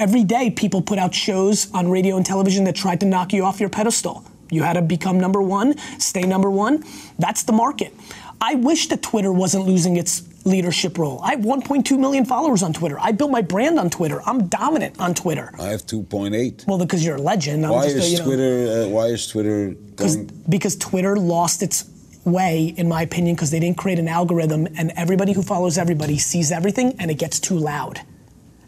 Every 0.00 0.24
day, 0.24 0.50
people 0.50 0.80
put 0.80 0.98
out 0.98 1.14
shows 1.14 1.70
on 1.74 1.90
radio 1.90 2.16
and 2.16 2.24
television 2.24 2.64
that 2.64 2.74
tried 2.74 3.00
to 3.00 3.06
knock 3.06 3.34
you 3.34 3.44
off 3.44 3.60
your 3.60 3.68
pedestal. 3.68 4.24
You 4.50 4.62
had 4.62 4.72
to 4.72 4.80
become 4.82 5.20
number 5.20 5.42
one, 5.42 5.76
stay 5.98 6.22
number 6.22 6.50
one. 6.50 6.82
That's 7.18 7.42
the 7.42 7.52
market. 7.52 7.92
I 8.40 8.54
wish 8.54 8.88
that 8.88 9.02
Twitter 9.02 9.30
wasn't 9.30 9.66
losing 9.66 9.98
its 9.98 10.22
leadership 10.46 10.96
role. 10.96 11.20
I 11.22 11.32
have 11.32 11.40
1.2 11.40 11.98
million 11.98 12.24
followers 12.24 12.62
on 12.62 12.72
Twitter. 12.72 12.98
I 12.98 13.12
built 13.12 13.30
my 13.30 13.42
brand 13.42 13.78
on 13.78 13.90
Twitter. 13.90 14.22
I'm 14.24 14.46
dominant 14.48 14.98
on 14.98 15.12
Twitter. 15.12 15.52
I 15.60 15.64
have 15.64 15.84
2.8. 15.84 16.66
Well, 16.66 16.78
because 16.78 17.04
you're 17.04 17.16
a 17.16 17.20
legend. 17.20 17.66
I'm 17.66 17.72
Why 17.72 17.84
a, 17.84 17.88
is 17.88 18.10
you 18.10 18.18
know- 18.20 18.24
Twitter? 18.24 18.84
Uh, 18.84 18.88
why 18.88 19.08
is 19.08 19.26
Twitter 19.26 19.74
going? 19.96 20.30
because 20.48 20.76
Twitter 20.76 21.18
lost 21.18 21.62
its 21.62 21.84
way, 22.24 22.72
in 22.78 22.88
my 22.88 23.02
opinion, 23.02 23.34
because 23.36 23.50
they 23.50 23.60
didn't 23.60 23.76
create 23.76 23.98
an 23.98 24.08
algorithm, 24.08 24.66
and 24.78 24.92
everybody 24.96 25.34
who 25.34 25.42
follows 25.42 25.76
everybody 25.76 26.16
sees 26.16 26.50
everything, 26.50 26.96
and 26.98 27.10
it 27.10 27.18
gets 27.18 27.38
too 27.38 27.58
loud. 27.58 28.00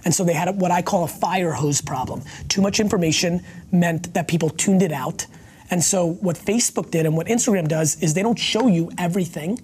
And 0.04 0.14
so 0.14 0.24
they 0.24 0.32
had 0.34 0.60
what 0.60 0.70
I 0.70 0.82
call 0.82 1.04
a 1.04 1.08
fire 1.08 1.52
hose 1.52 1.80
problem. 1.80 2.22
Too 2.48 2.60
much 2.60 2.80
information 2.80 3.42
meant 3.70 4.12
that 4.14 4.28
people 4.28 4.50
tuned 4.50 4.82
it 4.82 4.92
out. 4.92 5.26
And 5.70 5.82
so 5.82 6.14
what 6.20 6.36
Facebook 6.36 6.90
did 6.90 7.06
and 7.06 7.16
what 7.16 7.26
Instagram 7.28 7.68
does 7.68 8.00
is 8.02 8.14
they 8.14 8.22
don't 8.22 8.38
show 8.38 8.66
you 8.66 8.90
everything. 8.98 9.60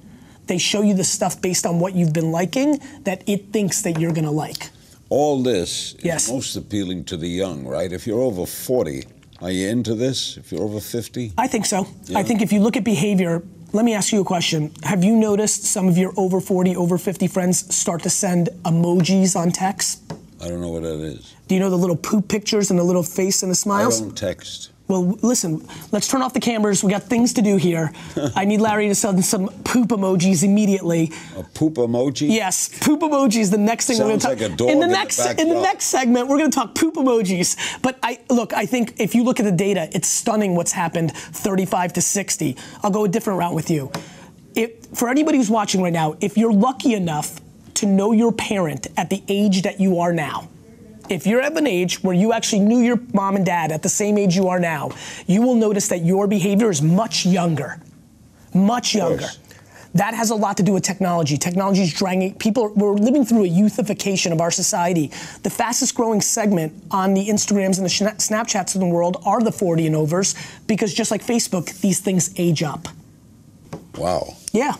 They 0.47 0.59
show 0.59 0.81
you 0.81 0.95
the 0.95 1.05
stuff 1.05 1.41
based 1.43 1.67
on 1.67 1.79
what 1.81 1.95
you've 1.95 2.13
been 2.15 2.33
liking 2.33 2.81
that 3.05 3.23
it 3.29 3.53
thinks 3.53 3.83
that 3.83 4.01
you're 4.01 4.13
gonna 4.15 4.31
like. 4.31 4.71
All 5.11 5.43
this 5.43 5.95
Yes. 6.03 6.31
most 6.31 6.57
appealing 6.57 7.05
to 7.05 7.17
the 7.17 7.29
young, 7.29 7.67
right? 7.67 7.93
If 7.93 8.07
you're 8.07 8.21
over 8.21 8.47
40, 8.47 9.05
are 9.43 9.51
you 9.51 9.69
into 9.69 9.95
this? 9.95 10.37
If 10.39 10.51
you're 10.53 10.63
over 10.63 10.81
50? 10.81 11.33
I 11.37 11.47
think 11.47 11.67
so. 11.67 11.87
Yeah. 12.07 12.19
I 12.19 12.23
think 12.23 12.41
if 12.43 12.53
you 12.53 12.61
look 12.61 12.77
at 12.77 12.85
behavior, 12.85 13.43
let 13.73 13.85
me 13.85 13.93
ask 13.95 14.13
you 14.13 14.21
a 14.23 14.25
question. 14.25 14.71
Have 14.85 15.05
you 15.05 15.15
noticed 15.15 15.65
some 15.65 15.89
of 15.89 15.99
your 15.99 16.13
over 16.17 16.41
40, 16.41 16.75
over 16.77 16.97
50 16.97 17.27
friends 17.27 17.75
start 17.75 18.03
to 18.05 18.11
send 18.11 18.49
emojis 18.65 19.37
on 19.37 19.51
text? 19.51 20.01
I 20.41 20.49
don't 20.49 20.61
know 20.61 20.69
what 20.69 20.83
that 20.83 21.01
is. 21.01 21.35
Do 21.49 21.55
you 21.55 21.61
know 21.61 21.71
the 21.71 21.77
little 21.77 21.97
poop 21.97 22.29
pictures 22.29 22.71
and 22.71 22.79
the 22.79 22.85
little 22.85 23.03
face 23.03 23.43
and 23.43 23.51
the 23.51 23.57
smiles? 23.57 24.01
I 24.01 24.05
don't 24.05 24.17
text. 24.17 24.71
Well, 24.89 25.19
listen, 25.21 25.67
let's 25.93 26.09
turn 26.09 26.23
off 26.23 26.33
the 26.33 26.41
cameras. 26.41 26.83
We 26.83 26.91
got 26.91 27.03
things 27.03 27.35
to 27.35 27.43
do 27.43 27.57
here. 27.57 27.93
I 28.35 28.47
need 28.47 28.61
Larry 28.61 28.89
to 28.89 28.95
send 28.95 29.23
some 29.23 29.49
poop 29.63 29.89
emojis 29.89 30.43
immediately. 30.43 31.13
A 31.37 31.43
poop 31.43 31.75
emoji? 31.75 32.31
Yes, 32.31 32.71
poop 32.81 33.01
emojis. 33.01 33.51
The 33.51 33.59
next 33.59 33.87
thing 33.87 33.99
we're 33.99 34.05
going 34.05 34.19
to 34.21 34.27
talk 34.27 34.41
like 34.41 34.51
a 34.51 34.57
dog 34.57 34.71
in 34.71 34.81
the 34.81 34.87
next 34.87 35.19
in 35.39 35.51
the 35.51 35.61
next 35.61 35.87
segment 35.87 36.29
we're 36.29 36.39
going 36.39 36.51
to 36.51 36.55
talk 36.55 36.75
poop 36.75 36.95
emojis. 36.95 37.83
But 37.83 37.99
I 38.03 38.21
look, 38.31 38.55
I 38.55 38.65
think 38.65 38.95
if 38.99 39.15
you 39.15 39.25
look 39.25 39.39
at 39.39 39.45
the 39.45 39.53
data, 39.53 39.91
it's 39.93 40.09
stunning 40.09 40.55
what's 40.55 40.73
happened 40.73 41.15
35 41.15 41.93
to 41.95 42.01
60. 42.01 42.57
I'll 42.83 42.91
go 42.91 43.05
a 43.05 43.09
different 43.09 43.39
route 43.39 43.55
with 43.55 43.69
you. 43.69 43.93
If, 44.55 44.87
for 44.95 45.11
anybody 45.11 45.37
who's 45.37 45.51
watching 45.51 45.83
right 45.83 45.93
now, 45.93 46.17
if 46.23 46.39
you're 46.39 46.53
lucky 46.53 46.95
enough 46.95 47.41
to 47.79 47.87
know 47.87 48.13
your 48.13 48.33
parent 48.33 48.87
at 48.97 49.11
the 49.11 49.23
age 49.29 49.63
that 49.63 49.81
you 49.81 49.99
are 49.99 50.13
now, 50.13 50.49
if 51.09 51.27
you're 51.27 51.41
of 51.41 51.57
an 51.57 51.67
age 51.67 52.03
where 52.03 52.15
you 52.15 52.33
actually 52.33 52.61
knew 52.61 52.81
your 52.81 53.01
mom 53.15 53.37
and 53.37 53.47
dad 53.47 53.73
at 53.73 53.83
the 53.83 53.89
same 53.89 54.19
age 54.19 54.37
you 54.37 54.49
are 54.49 54.61
now, 54.61 54.91
you 55.27 55.43
will 55.43 55.55
notice 55.55 55.89
that 55.89 56.05
your 56.05 56.27
behavior 56.27 56.71
is 56.71 56.83
much 56.83 57.25
younger. 57.25 57.81
Much 58.55 58.95
younger. 58.95 59.27
That 59.95 60.13
has 60.13 60.31
a 60.31 60.35
lot 60.35 60.59
to 60.59 60.63
do 60.63 60.75
with 60.75 60.83
technology. 60.83 61.39
Technology 61.39 61.83
is 61.83 61.95
dragging 61.95 62.35
people. 62.35 62.73
We're 62.75 62.93
living 62.93 63.25
through 63.25 63.45
a 63.45 63.49
youthification 63.49 64.33
of 64.33 64.41
our 64.41 64.51
society. 64.51 65.11
The 65.43 65.51
fastest 65.51 65.95
growing 65.95 66.21
segment 66.21 66.75
on 66.91 67.15
the 67.15 67.27
Instagrams 67.27 67.79
and 67.79 67.87
the 67.87 68.15
Snapchats 68.19 68.75
of 68.75 68.81
the 68.81 68.87
world 68.87 69.23
are 69.25 69.41
the 69.41 69.53
40 69.53 69.87
and 69.87 69.97
overs 69.97 70.35
because 70.67 70.93
just 70.93 71.11
like 71.11 71.25
Facebook, 71.25 71.81
these 71.81 72.01
things 72.01 72.39
age 72.39 72.63
up. 72.63 72.87
Wow. 73.97 74.37
Yeah. 74.53 74.75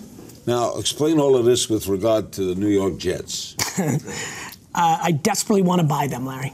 Now, 0.49 0.77
explain 0.79 1.21
all 1.21 1.37
of 1.37 1.45
this 1.45 1.69
with 1.69 1.89
regard 1.89 2.33
to 2.33 2.43
the 2.43 2.55
New 2.59 2.69
York 2.81 2.97
Jets. 2.99 3.55
Uh, 4.75 4.97
I 5.03 5.11
desperately 5.13 5.63
want 5.63 5.81
to 5.81 5.87
buy 5.87 6.07
them, 6.07 6.25
Larry. 6.25 6.53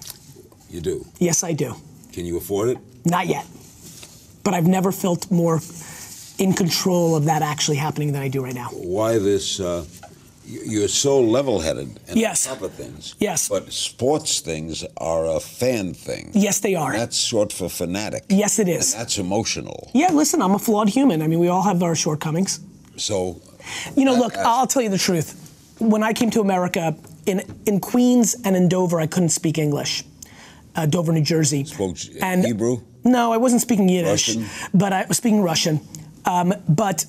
You 0.70 0.80
do. 0.80 1.04
Yes, 1.18 1.44
I 1.44 1.52
do. 1.52 1.74
Can 2.12 2.24
you 2.24 2.38
afford 2.38 2.70
it? 2.70 2.78
Not 3.04 3.26
yet. 3.26 3.44
But 4.44 4.54
I've 4.54 4.66
never 4.68 4.92
felt 4.92 5.30
more 5.30 5.60
in 6.38 6.54
control 6.54 7.16
of 7.16 7.24
that 7.26 7.42
actually 7.42 7.76
happening 7.76 8.12
than 8.12 8.22
I 8.22 8.28
do 8.28 8.42
right 8.42 8.54
now. 8.54 8.68
Why 8.72 9.18
this? 9.18 9.60
Uh, 9.60 9.84
you- 10.46 10.62
you're 10.64 10.88
so 10.88 11.20
level-headed 11.20 12.00
and 12.08 12.16
Yes. 12.18 12.46
on 12.46 12.54
top 12.54 12.62
of 12.62 12.72
things. 12.72 13.14
Yes. 13.18 13.48
But 13.48 13.70
sports 13.72 14.40
things 14.40 14.84
are 14.96 15.26
a 15.26 15.40
fan 15.40 15.92
thing. 15.92 16.30
Yes, 16.32 16.60
they 16.60 16.74
are. 16.76 16.96
That's 16.96 17.18
short 17.18 17.52
for 17.52 17.68
fanatic. 17.68 18.22
Yes, 18.30 18.58
it 18.58 18.68
is. 18.68 18.94
And 18.94 19.00
that's 19.02 19.18
emotional. 19.18 19.90
Yeah, 19.92 20.12
listen, 20.12 20.40
I'm 20.40 20.54
a 20.54 20.58
flawed 20.58 20.88
human. 20.88 21.20
I 21.20 21.26
mean, 21.26 21.40
we 21.40 21.48
all 21.48 21.62
have 21.64 21.82
our 21.82 21.96
shortcomings. 21.96 22.60
So 22.96 23.40
You 23.96 24.04
know, 24.04 24.14
look, 24.14 24.36
I'll 24.36 24.66
tell 24.66 24.82
you 24.82 24.88
the 24.88 24.98
truth. 24.98 25.40
When 25.78 26.02
I 26.02 26.12
came 26.12 26.30
to 26.30 26.40
America, 26.40 26.96
in, 27.26 27.42
in 27.66 27.80
Queens 27.80 28.36
and 28.44 28.56
in 28.56 28.68
Dover, 28.68 29.00
I 29.00 29.06
couldn't 29.06 29.30
speak 29.30 29.58
English. 29.58 30.04
Uh, 30.76 30.86
Dover, 30.86 31.12
New 31.12 31.22
Jersey. 31.22 31.64
Spoke 31.64 31.96
Hebrew? 32.44 32.82
No, 33.04 33.32
I 33.32 33.36
wasn't 33.36 33.62
speaking 33.62 33.88
Yiddish, 33.88 34.36
Russian? 34.36 34.46
but 34.72 34.92
I 34.92 35.04
was 35.06 35.18
speaking 35.18 35.42
Russian. 35.42 35.80
Um, 36.24 36.54
but 36.68 37.04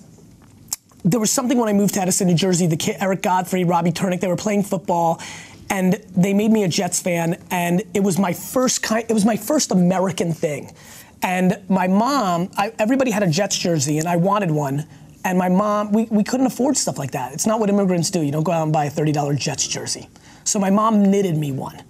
there 1.03 1.19
was 1.19 1.31
something 1.31 1.57
when 1.57 1.69
I 1.69 1.73
moved 1.73 1.93
to 1.95 2.01
Edison, 2.01 2.27
New 2.27 2.35
Jersey. 2.35 2.67
The 2.67 2.77
kid, 2.77 2.97
Eric 2.99 3.21
Godfrey, 3.21 3.63
Robbie 3.63 3.91
Turnick, 3.91 4.19
they 4.19 4.27
were 4.27 4.35
playing 4.35 4.63
football, 4.63 5.21
and 5.69 5.93
they 6.15 6.33
made 6.33 6.51
me 6.51 6.63
a 6.63 6.67
Jets 6.67 7.01
fan. 7.01 7.41
And 7.49 7.83
it 7.93 8.01
was 8.01 8.19
my 8.19 8.33
first 8.33 8.83
kind. 8.83 9.05
It 9.07 9.13
was 9.13 9.25
my 9.25 9.37
first 9.37 9.71
American 9.71 10.33
thing. 10.33 10.73
And 11.21 11.61
my 11.69 11.87
mom, 11.87 12.51
I, 12.57 12.73
everybody 12.77 13.11
had 13.11 13.23
a 13.23 13.27
Jets 13.27 13.57
jersey, 13.57 13.97
and 13.99 14.07
I 14.07 14.17
wanted 14.17 14.51
one. 14.51 14.85
And 15.25 15.39
my 15.39 15.49
mom, 15.49 15.91
we, 15.91 16.05
we 16.05 16.23
couldn't 16.23 16.45
afford 16.45 16.77
stuff 16.77 16.99
like 16.99 17.11
that. 17.11 17.33
It's 17.33 17.47
not 17.47 17.59
what 17.59 17.69
immigrants 17.69 18.11
do. 18.11 18.21
You 18.21 18.31
don't 18.31 18.43
go 18.43 18.51
out 18.51 18.63
and 18.63 18.71
buy 18.71 18.85
a 18.85 18.91
$30 18.91 19.37
Jets 19.37 19.67
jersey. 19.67 20.07
So 20.43 20.59
my 20.59 20.69
mom 20.69 21.01
knitted 21.01 21.35
me 21.35 21.51
one. 21.51 21.81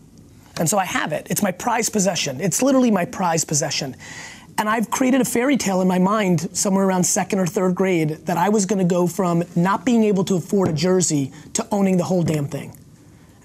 And 0.57 0.69
so 0.69 0.77
I 0.77 0.85
have 0.85 1.11
it. 1.11 1.27
It's 1.29 1.43
my 1.43 1.51
prized 1.51 1.91
possession. 1.91 2.39
It's 2.39 2.61
literally 2.61 2.91
my 2.91 3.03
prized 3.03 3.49
possession. 3.49 3.97
And 4.57 4.69
I've 4.69 4.89
created 4.89 5.19
a 5.19 5.25
fairy 5.25 5.57
tale 5.57 5.81
in 5.81 5.87
my 5.87 5.99
mind 5.99 6.55
somewhere 6.55 6.85
around 6.85 7.03
second 7.03 7.39
or 7.39 7.45
third 7.45 7.75
grade 7.75 8.25
that 8.25 8.37
I 8.37 8.47
was 8.47 8.65
going 8.65 8.79
to 8.79 8.85
go 8.85 9.05
from 9.05 9.43
not 9.53 9.83
being 9.83 10.05
able 10.05 10.23
to 10.23 10.35
afford 10.35 10.69
a 10.69 10.73
jersey 10.73 11.33
to 11.55 11.67
owning 11.71 11.97
the 11.97 12.05
whole 12.05 12.23
damn 12.23 12.47
thing. 12.47 12.77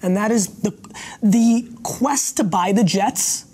And 0.03 0.17
that 0.17 0.31
is 0.31 0.61
the 0.63 0.71
the 1.23 1.69
quest 1.83 2.37
to 2.39 2.45
buy 2.45 2.73
the 2.73 2.85
Jets 2.85 3.45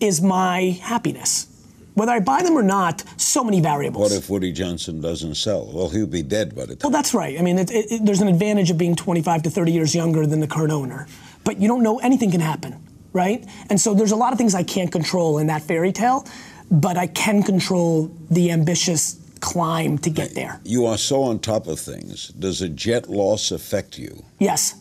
is 0.00 0.20
my 0.20 0.78
happiness. 0.82 1.46
Whether 1.94 2.12
I 2.12 2.20
buy 2.20 2.42
them 2.42 2.54
or 2.56 2.62
not, 2.62 3.04
so 3.18 3.44
many 3.44 3.60
variables. 3.60 4.10
what 4.10 4.18
if 4.18 4.30
Woody 4.30 4.50
Johnson 4.52 5.00
doesn't 5.00 5.34
sell? 5.34 5.70
Well, 5.72 5.88
he'll 5.90 6.06
be 6.06 6.22
dead 6.22 6.54
by 6.54 6.62
the 6.66 6.74
time. 6.76 6.90
Well, 6.90 6.90
that's 6.90 7.12
right. 7.12 7.38
I 7.38 7.42
mean, 7.42 7.58
it, 7.58 7.70
it, 7.70 7.92
it- 7.92 8.04
there's 8.06 8.20
an 8.22 8.28
advantage 8.28 8.70
of 8.70 8.78
being 8.78 8.96
25 8.96 9.42
to 9.42 9.50
30 9.50 9.72
years 9.72 9.94
younger 9.94 10.26
than 10.26 10.40
the 10.40 10.46
current 10.46 10.72
owner, 10.72 11.06
but 11.44 11.60
you 11.60 11.68
don't 11.68 11.82
know 11.82 11.98
anything 11.98 12.30
can 12.30 12.40
happen, 12.40 12.82
right? 13.12 13.46
And 13.68 13.78
so 13.80 13.92
there's 13.92 14.12
a 14.12 14.16
lot 14.16 14.32
of 14.32 14.38
things 14.38 14.54
I 14.54 14.62
can't 14.62 14.90
control 14.90 15.36
in 15.38 15.48
that 15.48 15.62
fairy 15.62 15.92
tale, 15.92 16.26
but 16.70 16.96
I 16.96 17.08
can 17.08 17.42
control 17.42 18.10
the 18.30 18.50
ambitious 18.52 19.18
climb 19.40 19.98
to 19.98 20.08
get 20.08 20.34
there. 20.34 20.60
You 20.64 20.86
are 20.86 20.96
so 20.96 21.22
on 21.24 21.40
top 21.40 21.66
of 21.66 21.78
things. 21.78 22.28
Does 22.28 22.62
a 22.62 22.68
jet 22.70 23.10
loss 23.10 23.50
affect 23.50 23.98
you? 23.98 24.24
Yes, 24.38 24.76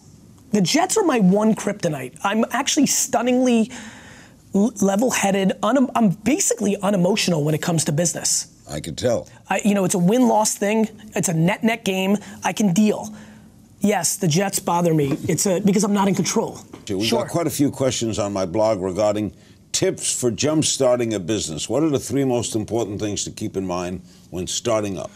the 0.52 0.62
Jets 0.62 0.98
are 0.98 1.04
my 1.04 1.20
one 1.20 1.56
kryptonite. 1.56 2.18
I'm 2.24 2.46
actually 2.52 2.86
stunningly 2.86 3.72
l- 4.54 4.74
level-headed. 4.82 5.54
Un- 5.64 5.90
I'm 5.96 6.10
basically 6.10 6.78
unemotional 6.78 7.44
when 7.44 7.56
it 7.56 7.62
comes 7.62 7.86
to 7.86 7.92
business. 7.92 8.48
I 8.70 8.80
could 8.80 8.98
tell. 8.98 9.28
I, 9.50 9.62
you 9.66 9.74
know, 9.74 9.84
it's 9.84 9.96
a 9.96 10.00
win 10.00 10.28
loss 10.28 10.56
thing. 10.56 10.88
It's 11.16 11.28
a 11.28 11.34
net 11.34 11.64
net 11.64 11.84
game. 11.84 12.18
I 12.44 12.54
can 12.54 12.74
deal. 12.74 13.14
Yes, 13.80 14.18
the 14.18 14.28
Jets 14.28 14.60
bother 14.60 14.94
me. 14.94 15.18
It's 15.28 15.46
a, 15.46 15.60
because 15.60 15.84
I'm 15.84 15.94
not 15.94 16.08
in 16.08 16.16
control. 16.16 16.60
We've 16.88 17.06
sure. 17.06 17.24
got 17.24 17.32
quite 17.32 17.48
a 17.48 17.52
few 17.52 17.72
questions 17.72 18.20
on 18.20 18.32
my 18.32 18.46
blog 18.46 18.80
regarding 18.80 19.34
tips 19.72 20.18
for 20.18 20.30
jump 20.30 20.66
starting 20.66 21.14
a 21.14 21.20
business. 21.20 21.68
What 21.68 21.82
are 21.82 21.90
the 21.90 22.00
three 22.00 22.24
most 22.24 22.56
important 22.56 23.00
things 23.00 23.24
to 23.24 23.32
keep 23.32 23.58
in 23.58 23.66
mind 23.66 24.02
when 24.30 24.46
starting 24.48 24.98
up? 24.98 25.12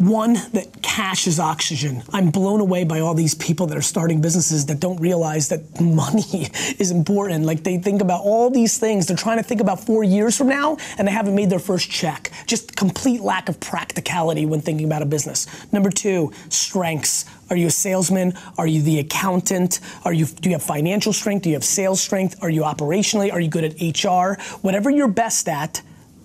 One, 0.00 0.32
that 0.54 0.80
cash 0.80 1.26
is 1.26 1.38
oxygen. 1.38 2.02
I'm 2.10 2.30
blown 2.30 2.60
away 2.60 2.84
by 2.84 3.00
all 3.00 3.12
these 3.12 3.34
people 3.34 3.66
that 3.66 3.76
are 3.76 3.82
starting 3.82 4.22
businesses 4.22 4.64
that 4.66 4.80
don't 4.80 4.98
realize 4.98 5.50
that 5.50 5.78
money 5.80 6.48
is 6.78 6.90
important. 6.90 7.44
Like 7.44 7.64
they 7.64 7.76
think 7.76 8.00
about 8.00 8.22
all 8.22 8.48
these 8.48 8.78
things. 8.78 9.06
They're 9.06 9.14
trying 9.14 9.36
to 9.36 9.42
think 9.42 9.60
about 9.60 9.84
four 9.84 10.02
years 10.02 10.38
from 10.38 10.48
now 10.48 10.78
and 10.96 11.06
they 11.06 11.12
haven't 11.12 11.34
made 11.34 11.50
their 11.50 11.58
first 11.58 11.90
check. 11.90 12.30
Just 12.46 12.76
complete 12.76 13.20
lack 13.20 13.50
of 13.50 13.60
practicality 13.60 14.46
when 14.46 14.62
thinking 14.62 14.86
about 14.86 15.02
a 15.02 15.04
business. 15.04 15.46
Number 15.70 15.90
two, 15.90 16.32
strengths. 16.48 17.26
Are 17.50 17.56
you 17.56 17.66
a 17.66 17.70
salesman? 17.70 18.32
Are 18.56 18.66
you 18.66 18.80
the 18.80 19.00
accountant? 19.00 19.80
Are 20.06 20.14
you 20.14 20.24
do 20.24 20.48
you 20.48 20.54
have 20.54 20.62
financial 20.62 21.12
strength? 21.12 21.42
Do 21.42 21.50
you 21.50 21.56
have 21.56 21.64
sales 21.64 22.00
strength? 22.00 22.42
Are 22.42 22.48
you 22.48 22.62
operationally? 22.62 23.30
Are 23.30 23.40
you 23.40 23.50
good 23.50 23.64
at 23.64 23.74
HR? 23.82 24.40
Whatever 24.62 24.88
you're 24.88 25.08
best 25.08 25.46
at, 25.46 25.82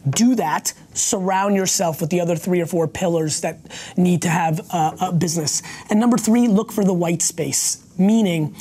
do 0.09 0.35
that. 0.35 0.73
Surround 0.93 1.55
yourself 1.55 2.01
with 2.01 2.09
the 2.09 2.21
other 2.21 2.35
three 2.35 2.61
or 2.61 2.65
four 2.65 2.87
pillars 2.87 3.41
that 3.41 3.59
need 3.97 4.21
to 4.23 4.29
have 4.29 4.61
uh, 4.71 4.95
a 5.01 5.11
business. 5.11 5.61
And 5.89 5.99
number 5.99 6.17
three, 6.17 6.47
look 6.47 6.71
for 6.71 6.83
the 6.83 6.93
white 6.93 7.21
space, 7.21 7.85
meaning 7.97 8.55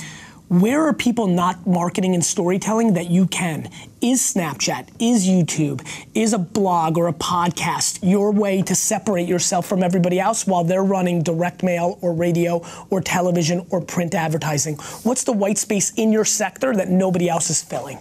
where 0.49 0.87
are 0.87 0.93
people 0.93 1.27
not 1.27 1.67
marketing 1.67 2.15
and 2.15 2.25
storytelling 2.25 2.93
that 2.95 3.11
you 3.11 3.27
can? 3.27 3.71
Is 4.03 4.21
Snapchat, 4.21 4.89
is 5.01 5.27
YouTube, 5.27 5.85
is 6.15 6.35
a 6.35 6.39
blog 6.39 6.99
or 6.99 7.09
a 7.09 7.15
podcast 7.15 8.01
your 8.03 8.31
way 8.31 8.61
to 8.63 8.75
separate 8.75 9.27
yourself 9.27 9.67
from 9.67 9.83
everybody 9.83 10.21
else 10.21 10.47
while 10.47 10.63
they're 10.63 10.85
running 10.85 11.23
direct 11.23 11.63
mail 11.63 11.99
or 12.03 12.13
radio 12.13 12.63
or 12.91 13.01
television 13.01 13.67
or 13.71 13.81
print 13.81 14.15
advertising? 14.15 14.77
What's 15.03 15.25
the 15.25 15.33
white 15.33 15.57
space 15.57 15.93
in 15.95 16.13
your 16.13 16.27
sector 16.27 16.75
that 16.77 16.91
nobody 16.91 17.29
else 17.29 17.49
is 17.49 17.63
filling? 17.63 17.99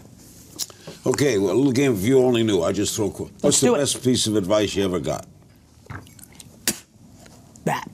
Okay, 1.06 1.38
well, 1.38 1.52
a 1.54 1.56
little 1.58 1.72
game 1.74 1.94
if 1.94 2.02
you 2.04 2.20
only 2.20 2.44
knew. 2.44 2.62
I 2.62 2.72
just 2.72 2.96
throw. 2.96 3.12
qu- 3.12 3.30
What's 3.42 3.60
the 3.60 3.68
do 3.68 3.76
it. 3.76 3.80
best 3.80 4.04
piece 4.04 4.26
of 4.28 4.36
advice 4.36 4.76
you 4.76 4.84
ever 4.86 5.00
got? 5.00 5.26
that. 7.66 7.90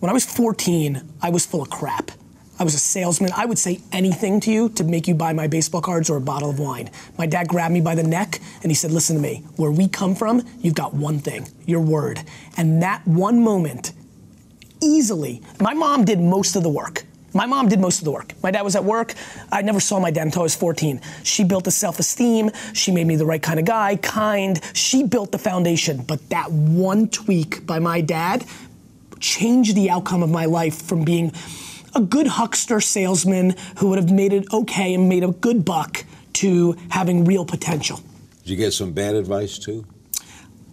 When 0.00 0.10
I 0.10 0.12
was 0.12 0.24
14, 0.24 1.00
I 1.22 1.30
was 1.30 1.46
full 1.46 1.62
of 1.62 1.70
crap. 1.70 2.10
I 2.58 2.64
was 2.64 2.74
a 2.74 2.78
salesman. 2.78 3.30
I 3.34 3.46
would 3.46 3.58
say 3.58 3.80
anything 3.92 4.40
to 4.40 4.50
you 4.50 4.68
to 4.70 4.84
make 4.84 5.06
you 5.08 5.14
buy 5.14 5.32
my 5.32 5.46
baseball 5.46 5.80
cards 5.80 6.10
or 6.10 6.16
a 6.16 6.20
bottle 6.20 6.50
of 6.50 6.58
wine. 6.58 6.90
My 7.16 7.24
dad 7.26 7.48
grabbed 7.48 7.72
me 7.72 7.80
by 7.80 7.94
the 7.94 8.02
neck 8.02 8.40
and 8.62 8.70
he 8.70 8.74
said, 8.74 8.90
Listen 8.90 9.16
to 9.16 9.22
me. 9.22 9.44
Where 9.56 9.70
we 9.70 9.88
come 9.88 10.14
from, 10.14 10.42
you've 10.60 10.74
got 10.74 10.92
one 10.94 11.18
thing 11.20 11.48
your 11.66 11.80
word. 11.80 12.20
And 12.56 12.82
that 12.82 13.06
one 13.06 13.42
moment, 13.42 13.92
easily, 14.82 15.40
my 15.60 15.72
mom 15.74 16.04
did 16.04 16.20
most 16.20 16.56
of 16.56 16.62
the 16.62 16.68
work. 16.68 17.04
My 17.34 17.46
mom 17.46 17.68
did 17.68 17.78
most 17.80 17.98
of 17.98 18.04
the 18.04 18.10
work. 18.10 18.32
My 18.42 18.50
dad 18.50 18.62
was 18.62 18.74
at 18.74 18.84
work. 18.84 19.14
I 19.52 19.62
never 19.62 19.80
saw 19.80 20.00
my 20.00 20.10
dad 20.10 20.26
until 20.26 20.42
I 20.42 20.44
was 20.44 20.54
14. 20.56 21.00
She 21.24 21.44
built 21.44 21.64
the 21.64 21.70
self 21.70 21.98
esteem. 21.98 22.50
She 22.72 22.90
made 22.90 23.06
me 23.06 23.16
the 23.16 23.26
right 23.26 23.42
kind 23.42 23.58
of 23.58 23.64
guy, 23.66 23.96
kind. 23.96 24.60
She 24.72 25.04
built 25.04 25.32
the 25.32 25.38
foundation. 25.38 26.02
But 26.02 26.28
that 26.30 26.50
one 26.50 27.08
tweak 27.08 27.66
by 27.66 27.78
my 27.78 28.00
dad 28.00 28.44
changed 29.20 29.74
the 29.74 29.90
outcome 29.90 30.22
of 30.22 30.30
my 30.30 30.46
life 30.46 30.80
from 30.82 31.04
being 31.04 31.32
a 31.94 32.00
good 32.00 32.26
huckster 32.26 32.80
salesman 32.80 33.54
who 33.78 33.88
would 33.88 33.98
have 33.98 34.10
made 34.10 34.32
it 34.32 34.46
okay 34.52 34.94
and 34.94 35.08
made 35.08 35.24
a 35.24 35.28
good 35.32 35.64
buck 35.64 36.04
to 36.34 36.76
having 36.90 37.24
real 37.24 37.44
potential. 37.44 38.00
Did 38.42 38.50
you 38.50 38.56
get 38.56 38.72
some 38.72 38.92
bad 38.92 39.14
advice 39.14 39.58
too? 39.58 39.84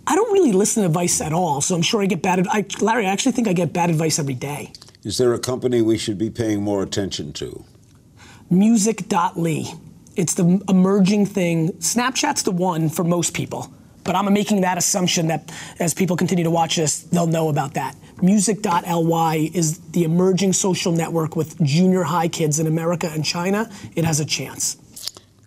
I 0.08 0.16
don't 0.16 0.32
really 0.32 0.52
listen 0.52 0.84
to 0.84 0.88
advice 0.88 1.20
at 1.22 1.34
all, 1.34 1.62
so 1.62 1.74
I'm 1.76 1.82
sure 1.82 2.02
I 2.02 2.06
get 2.06 2.22
bad. 2.22 2.40
ad- 2.40 2.48
I, 2.52 2.66
Larry, 2.80 3.08
I 3.08 3.10
actually 3.10 3.32
think 3.32 3.48
I 3.48 3.54
get 3.54 3.74
bad 3.74 3.90
advice 3.90 4.20
every 4.20 4.36
day. 4.36 4.72
Is 5.06 5.20
there 5.20 5.36
a 5.36 5.40
company 5.40 5.84
we 5.84 6.00
should 6.00 6.18
be 6.18 6.32
paying 6.32 6.64
more 6.64 6.82
attention 6.82 7.32
to? 7.34 7.64
Musical.ly. 8.50 9.66
It's 10.16 10.34
the 10.34 10.60
emerging 10.68 11.28
thing. 11.28 11.74
Snapchat's 11.74 12.42
the 12.42 12.50
one 12.50 12.90
for 12.90 13.04
most 13.04 13.36
people, 13.36 13.72
but 14.04 14.16
I'm 14.16 14.34
making 14.34 14.62
that 14.62 14.80
assumption 14.80 15.28
that 15.28 15.52
as 15.80 15.94
people 15.94 16.18
continue 16.18 16.44
to 16.44 16.50
watch 16.50 16.78
this, 16.78 17.04
they'll 17.04 17.28
know 17.28 17.50
about 17.50 17.76
that. 17.76 17.96
Musical.ly 18.24 19.52
is 19.54 19.78
the 19.92 20.06
emerging 20.06 20.54
social 20.54 20.92
network 20.92 21.36
with 21.36 21.62
junior 21.62 22.02
high 22.02 22.28
kids 22.28 22.60
in 22.60 22.66
America 22.66 23.08
and 23.14 23.24
China. 23.24 23.70
It 23.96 24.06
has 24.06 24.20
a 24.20 24.26
chance. 24.26 24.78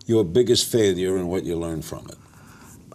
Your 0.06 0.24
biggest 0.24 0.70
failure 0.70 1.16
and 1.16 1.28
what 1.28 1.42
you 1.42 1.56
learned 1.56 1.84
from 1.84 2.06
it? 2.08 2.17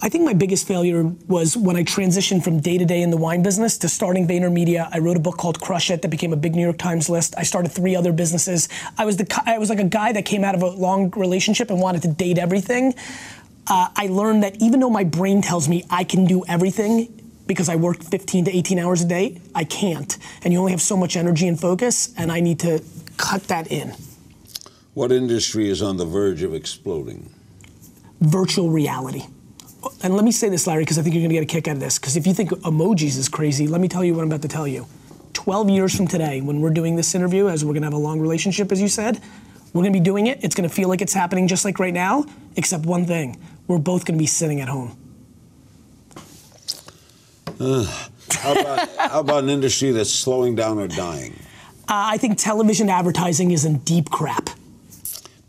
I 0.03 0.09
think 0.09 0.25
my 0.25 0.33
biggest 0.33 0.67
failure 0.67 1.03
was 1.29 1.55
when 1.55 1.77
I 1.77 1.83
transitioned 1.85 2.43
from 2.43 2.59
day 2.59 2.77
to 2.77 2.83
day 2.83 3.03
in 3.03 3.09
the 3.09 3.15
wine 3.15 3.41
business 3.41 3.77
to 3.77 3.87
starting 3.87 4.27
VaynerMedia. 4.27 4.89
I 4.91 4.99
wrote 4.99 5.15
a 5.15 5.19
book 5.21 5.37
called 5.37 5.61
Crush 5.61 5.89
It 5.89 6.01
that 6.01 6.09
became 6.09 6.33
a 6.33 6.35
big 6.35 6.55
New 6.55 6.61
York 6.61 6.77
Times 6.77 7.07
list. 7.07 7.35
I 7.37 7.43
started 7.43 7.69
three 7.69 7.95
other 7.95 8.11
businesses. 8.11 8.67
I 8.97 9.05
was 9.05 9.15
the 9.15 9.43
I 9.45 9.57
was 9.59 9.69
like 9.69 9.79
a 9.79 9.85
guy 9.85 10.11
that 10.11 10.25
came 10.25 10.43
out 10.43 10.55
of 10.55 10.61
a 10.61 10.67
long 10.67 11.09
relationship 11.11 11.69
and 11.69 11.79
wanted 11.79 12.01
to 12.01 12.09
date 12.09 12.37
everything. 12.37 12.95
Uh, 13.65 13.87
I 13.95 14.07
learned 14.07 14.43
that 14.43 14.61
even 14.61 14.81
though 14.81 14.89
my 14.89 15.05
brain 15.05 15.41
tells 15.41 15.69
me 15.69 15.85
I 15.89 16.03
can 16.03 16.25
do 16.25 16.43
everything 16.49 17.07
because 17.47 17.69
I 17.69 17.77
work 17.77 18.03
15 18.03 18.43
to 18.43 18.57
18 18.57 18.79
hours 18.79 19.03
a 19.03 19.07
day, 19.07 19.39
I 19.55 19.63
can't. 19.63 20.17
And 20.43 20.51
you 20.51 20.59
only 20.59 20.73
have 20.73 20.81
so 20.81 20.97
much 20.97 21.15
energy 21.15 21.47
and 21.47 21.57
focus, 21.57 22.13
and 22.17 22.29
I 22.29 22.41
need 22.41 22.59
to 22.59 22.83
cut 23.15 23.43
that 23.43 23.71
in. 23.71 23.95
What 24.95 25.13
industry 25.13 25.69
is 25.69 25.81
on 25.81 25.95
the 25.95 26.05
verge 26.05 26.43
of 26.43 26.53
exploding? 26.53 27.29
virtual 28.23 28.69
reality. 28.69 29.25
And 30.01 30.15
let 30.15 30.23
me 30.23 30.31
say 30.31 30.49
this, 30.49 30.67
Larry, 30.67 30.83
because 30.83 30.97
I 30.97 31.01
think 31.01 31.15
you're 31.15 31.21
going 31.21 31.29
to 31.29 31.35
get 31.35 31.43
a 31.43 31.45
kick 31.45 31.67
out 31.67 31.75
of 31.75 31.79
this. 31.79 31.99
Because 31.99 32.15
if 32.15 32.27
you 32.27 32.33
think 32.33 32.51
emojis 32.51 33.17
is 33.17 33.29
crazy, 33.29 33.67
let 33.67 33.81
me 33.81 33.87
tell 33.87 34.03
you 34.03 34.13
what 34.13 34.21
I'm 34.21 34.27
about 34.27 34.41
to 34.43 34.47
tell 34.47 34.67
you. 34.67 34.87
12 35.33 35.69
years 35.69 35.95
from 35.95 36.07
today, 36.07 36.41
when 36.41 36.61
we're 36.61 36.69
doing 36.69 36.95
this 36.95 37.15
interview, 37.15 37.49
as 37.49 37.65
we're 37.65 37.73
going 37.73 37.81
to 37.81 37.87
have 37.87 37.93
a 37.93 37.97
long 37.97 38.19
relationship, 38.19 38.71
as 38.71 38.81
you 38.81 38.87
said, 38.87 39.19
we're 39.73 39.81
going 39.81 39.93
to 39.93 39.99
be 39.99 40.03
doing 40.03 40.27
it. 40.27 40.43
It's 40.43 40.55
going 40.55 40.69
to 40.69 40.73
feel 40.73 40.87
like 40.87 41.01
it's 41.01 41.13
happening 41.13 41.47
just 41.47 41.65
like 41.65 41.79
right 41.79 41.93
now, 41.93 42.25
except 42.55 42.85
one 42.85 43.05
thing 43.05 43.39
we're 43.67 43.79
both 43.79 44.05
going 44.05 44.17
to 44.17 44.21
be 44.21 44.27
sitting 44.27 44.61
at 44.61 44.67
home. 44.67 44.97
How 47.59 48.51
about, 48.51 48.89
how 48.97 49.19
about 49.19 49.43
an 49.43 49.49
industry 49.49 49.91
that's 49.91 50.11
slowing 50.11 50.55
down 50.55 50.79
or 50.79 50.87
dying? 50.87 51.33
Uh, 51.87 52.11
I 52.13 52.17
think 52.17 52.37
television 52.37 52.89
advertising 52.89 53.51
is 53.51 53.65
in 53.65 53.79
deep 53.79 54.09
crap. 54.09 54.49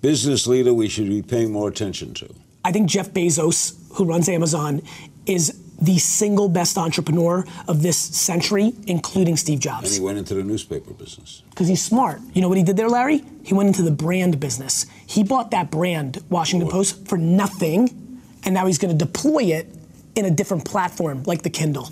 Business 0.01 0.47
leader 0.47 0.75
we 0.75 0.89
should 0.89 1.09
be 1.09 1.23
paying 1.23 1.51
more 1.53 1.69
attention 1.69 2.15
to. 2.15 2.35
I 2.65 2.73
think 2.73 2.89
Jeff 2.89 3.11
Bezos, 3.11 3.75
who 3.95 4.05
runs 4.05 4.29
Amazon, 4.29 4.83
is 5.27 5.61
the 5.81 5.99
single 5.99 6.49
best 6.49 6.79
entrepreneur 6.79 7.45
of 7.67 7.83
this 7.83 7.99
century, 7.99 8.73
including 8.87 9.37
Steve 9.37 9.59
Jobs. 9.59 9.89
And 9.89 9.95
he 9.95 10.05
went 10.05 10.19
into 10.19 10.35
the 10.35 10.43
newspaper 10.45 10.93
business. 10.93 11.43
because 11.51 11.69
he's 11.69 11.83
smart. 11.83 12.21
You 12.33 12.43
know 12.43 12.49
what 12.49 12.57
he 12.59 12.65
did 12.65 12.77
there, 12.77 12.89
Larry? 12.89 13.25
He 13.43 13.55
went 13.55 13.67
into 13.67 13.83
the 13.83 13.91
brand 13.91 14.39
business. 14.41 14.87
He 15.07 15.25
bought 15.25 15.51
that 15.51 15.71
brand, 15.71 16.23
Washington 16.31 16.69
Post, 16.69 17.07
for 17.09 17.19
nothing, 17.19 18.21
and 18.45 18.55
now 18.55 18.67
he's 18.67 18.79
going 18.79 18.97
to 18.97 19.05
deploy 19.05 19.45
it 19.45 19.67
in 20.15 20.25
a 20.25 20.31
different 20.31 20.65
platform 20.65 21.25
like 21.25 21.43
the 21.43 21.51
Kindle. 21.51 21.91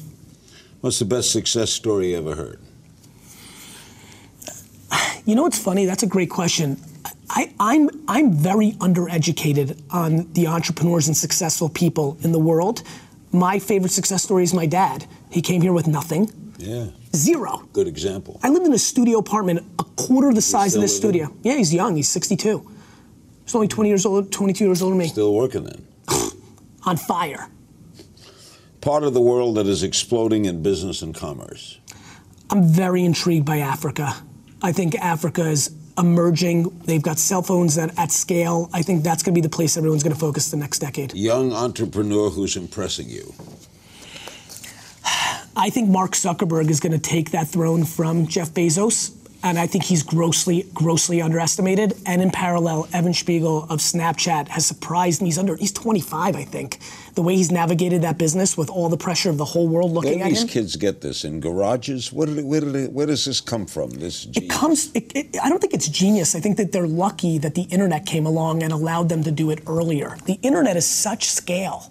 What's 0.80 0.98
the 0.98 1.04
best 1.04 1.30
success 1.32 1.70
story 1.70 2.10
you 2.10 2.18
ever 2.18 2.34
heard? 2.34 2.60
You 5.24 5.34
know 5.36 5.42
what's 5.42 5.58
funny? 5.58 5.84
That's 5.84 6.02
a 6.02 6.06
great 6.08 6.30
question. 6.30 6.76
I, 7.34 7.54
I'm 7.58 7.88
I'm 8.08 8.32
very 8.34 8.72
undereducated 8.72 9.80
on 9.90 10.30
the 10.34 10.46
entrepreneurs 10.48 11.06
and 11.08 11.16
successful 11.16 11.68
people 11.68 12.18
in 12.22 12.32
the 12.32 12.38
world. 12.38 12.82
My 13.32 13.58
favorite 13.58 13.90
success 13.92 14.22
story 14.22 14.42
is 14.44 14.52
my 14.52 14.66
dad. 14.66 15.06
He 15.30 15.40
came 15.40 15.62
here 15.62 15.72
with 15.72 15.86
nothing, 15.86 16.30
Yeah, 16.58 16.88
zero. 17.16 17.66
good 17.72 17.88
example. 17.88 18.38
I 18.42 18.50
lived 18.50 18.66
in 18.66 18.72
a 18.74 18.78
studio 18.78 19.18
apartment 19.18 19.60
a 19.78 19.84
quarter 19.84 20.34
the 20.34 20.42
size 20.42 20.74
of 20.74 20.82
this 20.82 21.02
living? 21.02 21.20
studio. 21.26 21.36
Yeah, 21.42 21.56
he's 21.56 21.72
young. 21.72 21.96
He's 21.96 22.10
62. 22.10 22.70
He's 23.44 23.54
only 23.54 23.68
20 23.68 23.88
years 23.88 24.04
old, 24.04 24.30
22 24.30 24.64
years 24.66 24.82
older 24.82 24.92
than 24.92 24.98
me. 24.98 25.08
Still 25.08 25.32
working 25.32 25.64
then. 25.64 25.86
On 26.84 26.98
fire. 26.98 27.48
Part 28.82 29.04
of 29.04 29.14
the 29.14 29.20
world 29.22 29.56
that 29.56 29.66
is 29.66 29.82
exploding 29.82 30.44
in 30.44 30.62
business 30.62 31.00
and 31.00 31.14
commerce. 31.14 31.78
I'm 32.50 32.62
very 32.64 33.04
intrigued 33.04 33.46
by 33.46 33.58
Africa. 33.60 34.16
I 34.60 34.72
think 34.72 34.94
Africa 34.96 35.48
is 35.48 35.70
emerging. 35.98 36.70
They've 36.84 37.02
got 37.02 37.18
cell 37.18 37.42
phones 37.42 37.74
that 37.76 37.98
at 37.98 38.12
scale. 38.12 38.70
I 38.72 38.82
think 38.82 39.02
that's 39.02 39.22
going 39.22 39.34
to 39.34 39.40
be 39.40 39.42
the 39.42 39.54
place 39.54 39.76
everyone's 39.76 40.02
going 40.02 40.14
to 40.14 40.20
focus 40.20 40.50
the 40.50 40.56
next 40.56 40.78
decade. 40.78 41.14
Young 41.14 41.52
entrepreneur 41.52 42.30
who's 42.30 42.56
impressing 42.56 43.08
you. 43.08 43.34
I 45.56 45.70
think 45.70 45.88
Mark 45.88 46.12
Zuckerberg 46.12 46.70
is 46.70 46.80
going 46.80 46.92
to 46.92 46.98
take 46.98 47.32
that 47.32 47.48
throne 47.48 47.84
from 47.84 48.26
Jeff 48.26 48.50
Bezos. 48.50 49.12
And 49.44 49.58
I 49.58 49.66
think 49.66 49.82
he's 49.84 50.04
grossly, 50.04 50.66
grossly 50.72 51.20
underestimated. 51.20 51.94
And 52.06 52.22
in 52.22 52.30
parallel, 52.30 52.88
Evan 52.92 53.12
Spiegel 53.12 53.64
of 53.64 53.80
Snapchat 53.80 54.46
has 54.48 54.64
surprised 54.64 55.20
me. 55.20 55.28
He's 55.28 55.38
under, 55.38 55.56
he's 55.56 55.72
25, 55.72 56.36
I 56.36 56.44
think. 56.44 56.78
The 57.14 57.22
way 57.22 57.34
he's 57.34 57.50
navigated 57.50 58.02
that 58.02 58.18
business 58.18 58.56
with 58.56 58.70
all 58.70 58.88
the 58.88 58.96
pressure 58.96 59.30
of 59.30 59.38
the 59.38 59.44
whole 59.44 59.66
world 59.68 59.90
looking 59.90 60.18
do 60.18 60.24
at 60.24 60.28
these 60.28 60.42
him. 60.42 60.48
kids 60.48 60.76
get 60.76 61.00
this? 61.00 61.24
In 61.24 61.40
garages? 61.40 62.12
Where, 62.12 62.28
did 62.28 62.38
it, 62.38 62.44
where, 62.46 62.60
did 62.60 62.76
it, 62.76 62.92
where 62.92 63.06
does 63.06 63.24
this 63.24 63.40
come 63.40 63.66
from? 63.66 63.90
This 63.90 64.26
It 64.36 64.48
comes. 64.48 64.92
It, 64.94 65.36
I 65.42 65.48
don't 65.48 65.58
think 65.60 65.74
it's 65.74 65.88
genius. 65.88 66.36
I 66.36 66.40
think 66.40 66.56
that 66.58 66.70
they're 66.70 66.86
lucky 66.86 67.38
that 67.38 67.56
the 67.56 67.62
internet 67.62 68.06
came 68.06 68.26
along 68.26 68.62
and 68.62 68.72
allowed 68.72 69.08
them 69.08 69.24
to 69.24 69.32
do 69.32 69.50
it 69.50 69.58
earlier. 69.66 70.16
The 70.26 70.38
internet 70.42 70.76
is 70.76 70.86
such 70.86 71.24
scale. 71.24 71.90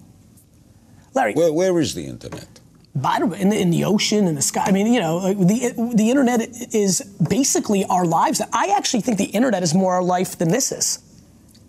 Larry, 1.14 1.34
Where, 1.34 1.52
where 1.52 1.80
is 1.82 1.94
the 1.96 2.06
internet? 2.06 2.61
Bottom 2.96 3.34
in 3.34 3.50
the, 3.50 3.58
in 3.60 3.72
the 3.72 3.84
ocean 3.86 4.28
in 4.28 4.36
the 4.36 4.42
sky. 4.42 4.64
I 4.66 4.72
mean, 4.72 4.92
you 4.94 5.00
know, 5.00 5.18
like, 5.18 5.38
the 5.38 5.74
the 5.96 6.10
internet 6.10 6.42
is 6.74 7.02
basically 7.30 7.86
our 7.86 8.06
lives. 8.06 8.42
I 8.54 8.74
actually 8.78 9.02
think 9.02 9.18
the 9.18 9.26
internet 9.26 9.64
is 9.64 9.74
more 9.74 9.94
our 9.96 10.04
life 10.04 10.38
than 10.38 10.50
this 10.50 10.72
is. 10.72 11.00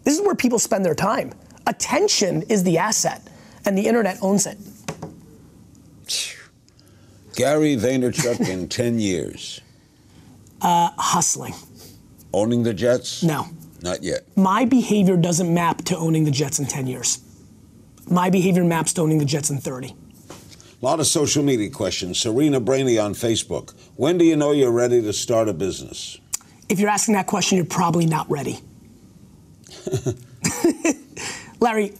This 0.04 0.14
is 0.18 0.20
where 0.24 0.34
people 0.34 0.58
spend 0.58 0.84
their 0.84 0.94
time. 0.96 1.32
Attention 1.66 2.42
is 2.42 2.64
the 2.64 2.78
asset, 2.78 3.22
and 3.64 3.78
the 3.78 3.86
internet 3.86 4.18
owns 4.20 4.46
it. 4.46 4.58
Gary 7.34 7.76
Vaynerchuk 7.76 8.48
in 8.48 8.68
10 8.68 8.98
years. 8.98 9.60
Uh, 10.60 10.90
Hustling. 10.98 11.54
Owning 12.32 12.62
the 12.62 12.74
Jets? 12.74 13.22
No, 13.22 13.46
Not 13.82 14.02
yet. 14.02 14.22
my 14.36 14.64
behavior 14.64 15.16
doesn't 15.16 15.52
map 15.52 15.78
to 15.84 15.96
owning 15.96 16.24
the 16.24 16.30
Jets 16.30 16.58
in 16.58 16.66
10 16.66 16.86
years. 16.86 17.20
My 18.10 18.30
behavior 18.30 18.64
maps 18.64 18.92
to 18.94 19.02
owning 19.02 19.18
the 19.18 19.24
Jets 19.24 19.50
in 19.50 19.58
30. 19.58 19.94
A 20.82 20.84
lot 20.84 20.98
of 20.98 21.06
social 21.06 21.44
media 21.44 21.70
questions. 21.70 22.18
Serena 22.18 22.58
Brainy 22.58 22.98
on 22.98 23.14
Facebook. 23.14 23.72
When 23.94 24.18
do 24.18 24.24
you 24.24 24.34
know 24.34 24.50
you're 24.50 24.72
ready 24.72 25.00
to 25.00 25.12
start 25.12 25.48
a 25.48 25.52
business? 25.52 26.18
If 26.68 26.80
you're 26.80 26.90
asking 26.90 27.14
that 27.14 27.28
question, 27.28 27.54
you're 27.56 27.64
probably 27.66 28.04
not 28.04 28.28
ready. 28.28 28.58
Larry, 31.60 31.92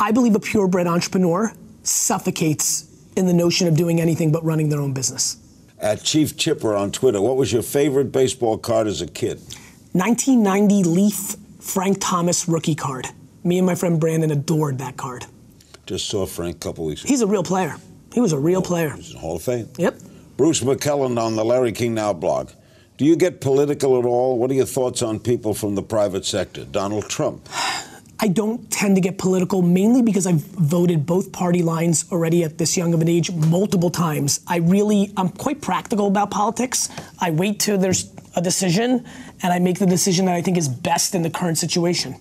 I 0.00 0.12
believe 0.12 0.34
a 0.34 0.40
purebred 0.40 0.86
entrepreneur 0.86 1.52
suffocates 1.82 2.90
in 3.16 3.26
the 3.26 3.34
notion 3.34 3.68
of 3.68 3.76
doing 3.76 4.00
anything 4.00 4.32
but 4.32 4.42
running 4.42 4.70
their 4.70 4.80
own 4.80 4.94
business. 4.94 5.36
At 5.78 6.02
Chief 6.02 6.38
Chipper 6.38 6.74
on 6.74 6.90
Twitter, 6.90 7.20
what 7.20 7.36
was 7.36 7.52
your 7.52 7.62
favorite 7.62 8.10
baseball 8.10 8.56
card 8.56 8.86
as 8.86 9.02
a 9.02 9.06
kid? 9.06 9.42
1990 9.92 10.84
Leaf 10.84 11.36
Frank 11.60 11.98
Thomas 12.00 12.48
rookie 12.48 12.74
card. 12.74 13.08
Me 13.42 13.58
and 13.58 13.66
my 13.66 13.74
friend 13.74 14.00
Brandon 14.00 14.30
adored 14.30 14.78
that 14.78 14.96
card. 14.96 15.26
Just 15.86 16.08
saw 16.08 16.26
Frank 16.26 16.56
a 16.56 16.58
couple 16.58 16.86
weeks 16.86 17.02
ago. 17.02 17.08
He's 17.08 17.20
a 17.20 17.26
real 17.26 17.42
player. 17.42 17.76
He 18.12 18.20
was 18.20 18.32
a 18.32 18.38
real 18.38 18.60
oh, 18.60 18.62
player. 18.62 18.90
He's 18.90 19.12
in 19.12 19.18
Hall 19.18 19.36
of 19.36 19.42
Fame. 19.42 19.68
Yep. 19.76 19.98
Bruce 20.36 20.60
McKellen 20.60 21.18
on 21.18 21.36
the 21.36 21.44
Larry 21.44 21.72
King 21.72 21.94
Now 21.94 22.12
blog. 22.12 22.50
Do 22.96 23.04
you 23.04 23.16
get 23.16 23.40
political 23.40 23.98
at 23.98 24.04
all? 24.04 24.38
What 24.38 24.50
are 24.50 24.54
your 24.54 24.66
thoughts 24.66 25.02
on 25.02 25.18
people 25.18 25.52
from 25.52 25.74
the 25.74 25.82
private 25.82 26.24
sector? 26.24 26.64
Donald 26.64 27.08
Trump. 27.10 27.48
I 28.20 28.28
don't 28.28 28.70
tend 28.70 28.94
to 28.94 29.00
get 29.00 29.18
political 29.18 29.62
mainly 29.62 30.00
because 30.00 30.26
I've 30.26 30.36
voted 30.36 31.04
both 31.04 31.32
party 31.32 31.62
lines 31.62 32.10
already 32.12 32.44
at 32.44 32.56
this 32.56 32.76
young 32.76 32.94
of 32.94 33.02
an 33.02 33.08
age 33.08 33.30
multiple 33.32 33.90
times. 33.90 34.40
I 34.46 34.58
really, 34.58 35.12
I'm 35.16 35.28
quite 35.28 35.60
practical 35.60 36.06
about 36.06 36.30
politics. 36.30 36.88
I 37.18 37.32
wait 37.32 37.58
till 37.60 37.76
there's 37.76 38.12
a 38.36 38.40
decision 38.40 39.04
and 39.42 39.52
I 39.52 39.58
make 39.58 39.80
the 39.80 39.86
decision 39.86 40.26
that 40.26 40.36
I 40.36 40.42
think 40.42 40.56
is 40.56 40.68
best 40.68 41.14
in 41.14 41.22
the 41.22 41.30
current 41.30 41.58
situation. 41.58 42.14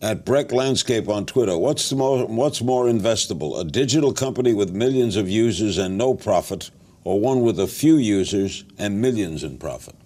At 0.00 0.24
Breck 0.24 0.52
Landscape 0.52 1.08
on 1.08 1.26
Twitter, 1.26 1.58
what's 1.58 1.90
the 1.90 1.96
more, 1.96 2.24
what's 2.26 2.62
more 2.62 2.84
investable? 2.84 3.60
A 3.60 3.64
digital 3.64 4.12
company 4.12 4.54
with 4.54 4.72
millions 4.72 5.16
of 5.16 5.28
users 5.28 5.76
and 5.76 5.98
no 5.98 6.14
profit, 6.14 6.70
or 7.02 7.18
one 7.18 7.40
with 7.40 7.58
a 7.58 7.66
few 7.66 7.96
users 7.96 8.64
and 8.78 9.00
millions 9.00 9.42
in 9.42 9.58
profit? 9.58 9.96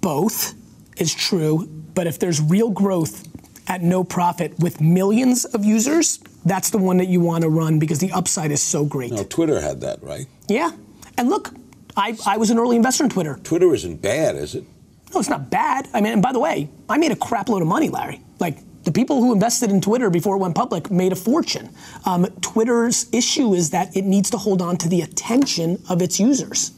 Both 0.00 0.54
is 0.96 1.14
true, 1.14 1.66
but 1.94 2.08
if 2.08 2.18
there's 2.18 2.40
real 2.40 2.70
growth 2.70 3.28
at 3.68 3.82
no 3.82 4.02
profit 4.02 4.58
with 4.58 4.80
millions 4.80 5.44
of 5.44 5.64
users, 5.64 6.18
that's 6.44 6.70
the 6.70 6.78
one 6.78 6.96
that 6.96 7.06
you 7.06 7.20
want 7.20 7.42
to 7.42 7.48
run 7.48 7.78
because 7.78 8.00
the 8.00 8.10
upside 8.10 8.50
is 8.50 8.60
so 8.60 8.84
great. 8.84 9.12
Now, 9.12 9.22
Twitter 9.22 9.60
had 9.60 9.80
that, 9.82 10.02
right? 10.02 10.26
Yeah. 10.48 10.72
And 11.16 11.30
look, 11.30 11.54
I, 11.96 12.16
I 12.26 12.36
was 12.36 12.50
an 12.50 12.58
early 12.58 12.74
investor 12.74 13.04
in 13.04 13.10
Twitter. 13.10 13.38
Twitter 13.44 13.72
isn't 13.72 14.02
bad, 14.02 14.34
is 14.34 14.56
it? 14.56 14.64
No, 15.12 15.20
it's 15.20 15.28
not 15.28 15.50
bad. 15.50 15.88
I 15.92 16.00
mean, 16.00 16.12
and 16.14 16.22
by 16.22 16.32
the 16.32 16.38
way, 16.38 16.70
I 16.88 16.98
made 16.98 17.12
a 17.12 17.16
crap 17.16 17.48
load 17.48 17.62
of 17.62 17.68
money, 17.68 17.88
Larry. 17.88 18.20
Like 18.38 18.58
The 18.84 18.92
people 18.92 19.20
who 19.20 19.32
invested 19.32 19.70
in 19.70 19.80
Twitter 19.80 20.08
before 20.08 20.36
it 20.36 20.38
went 20.38 20.54
public 20.54 20.90
made 20.90 21.12
a 21.12 21.16
fortune. 21.16 21.70
Um, 22.04 22.26
Twitter's 22.40 23.06
issue 23.12 23.54
is 23.54 23.70
that 23.70 23.96
it 23.96 24.04
needs 24.04 24.30
to 24.30 24.38
hold 24.38 24.62
on 24.62 24.76
to 24.78 24.88
the 24.88 25.02
attention 25.02 25.82
of 25.88 26.00
its 26.00 26.18
users. 26.20 26.72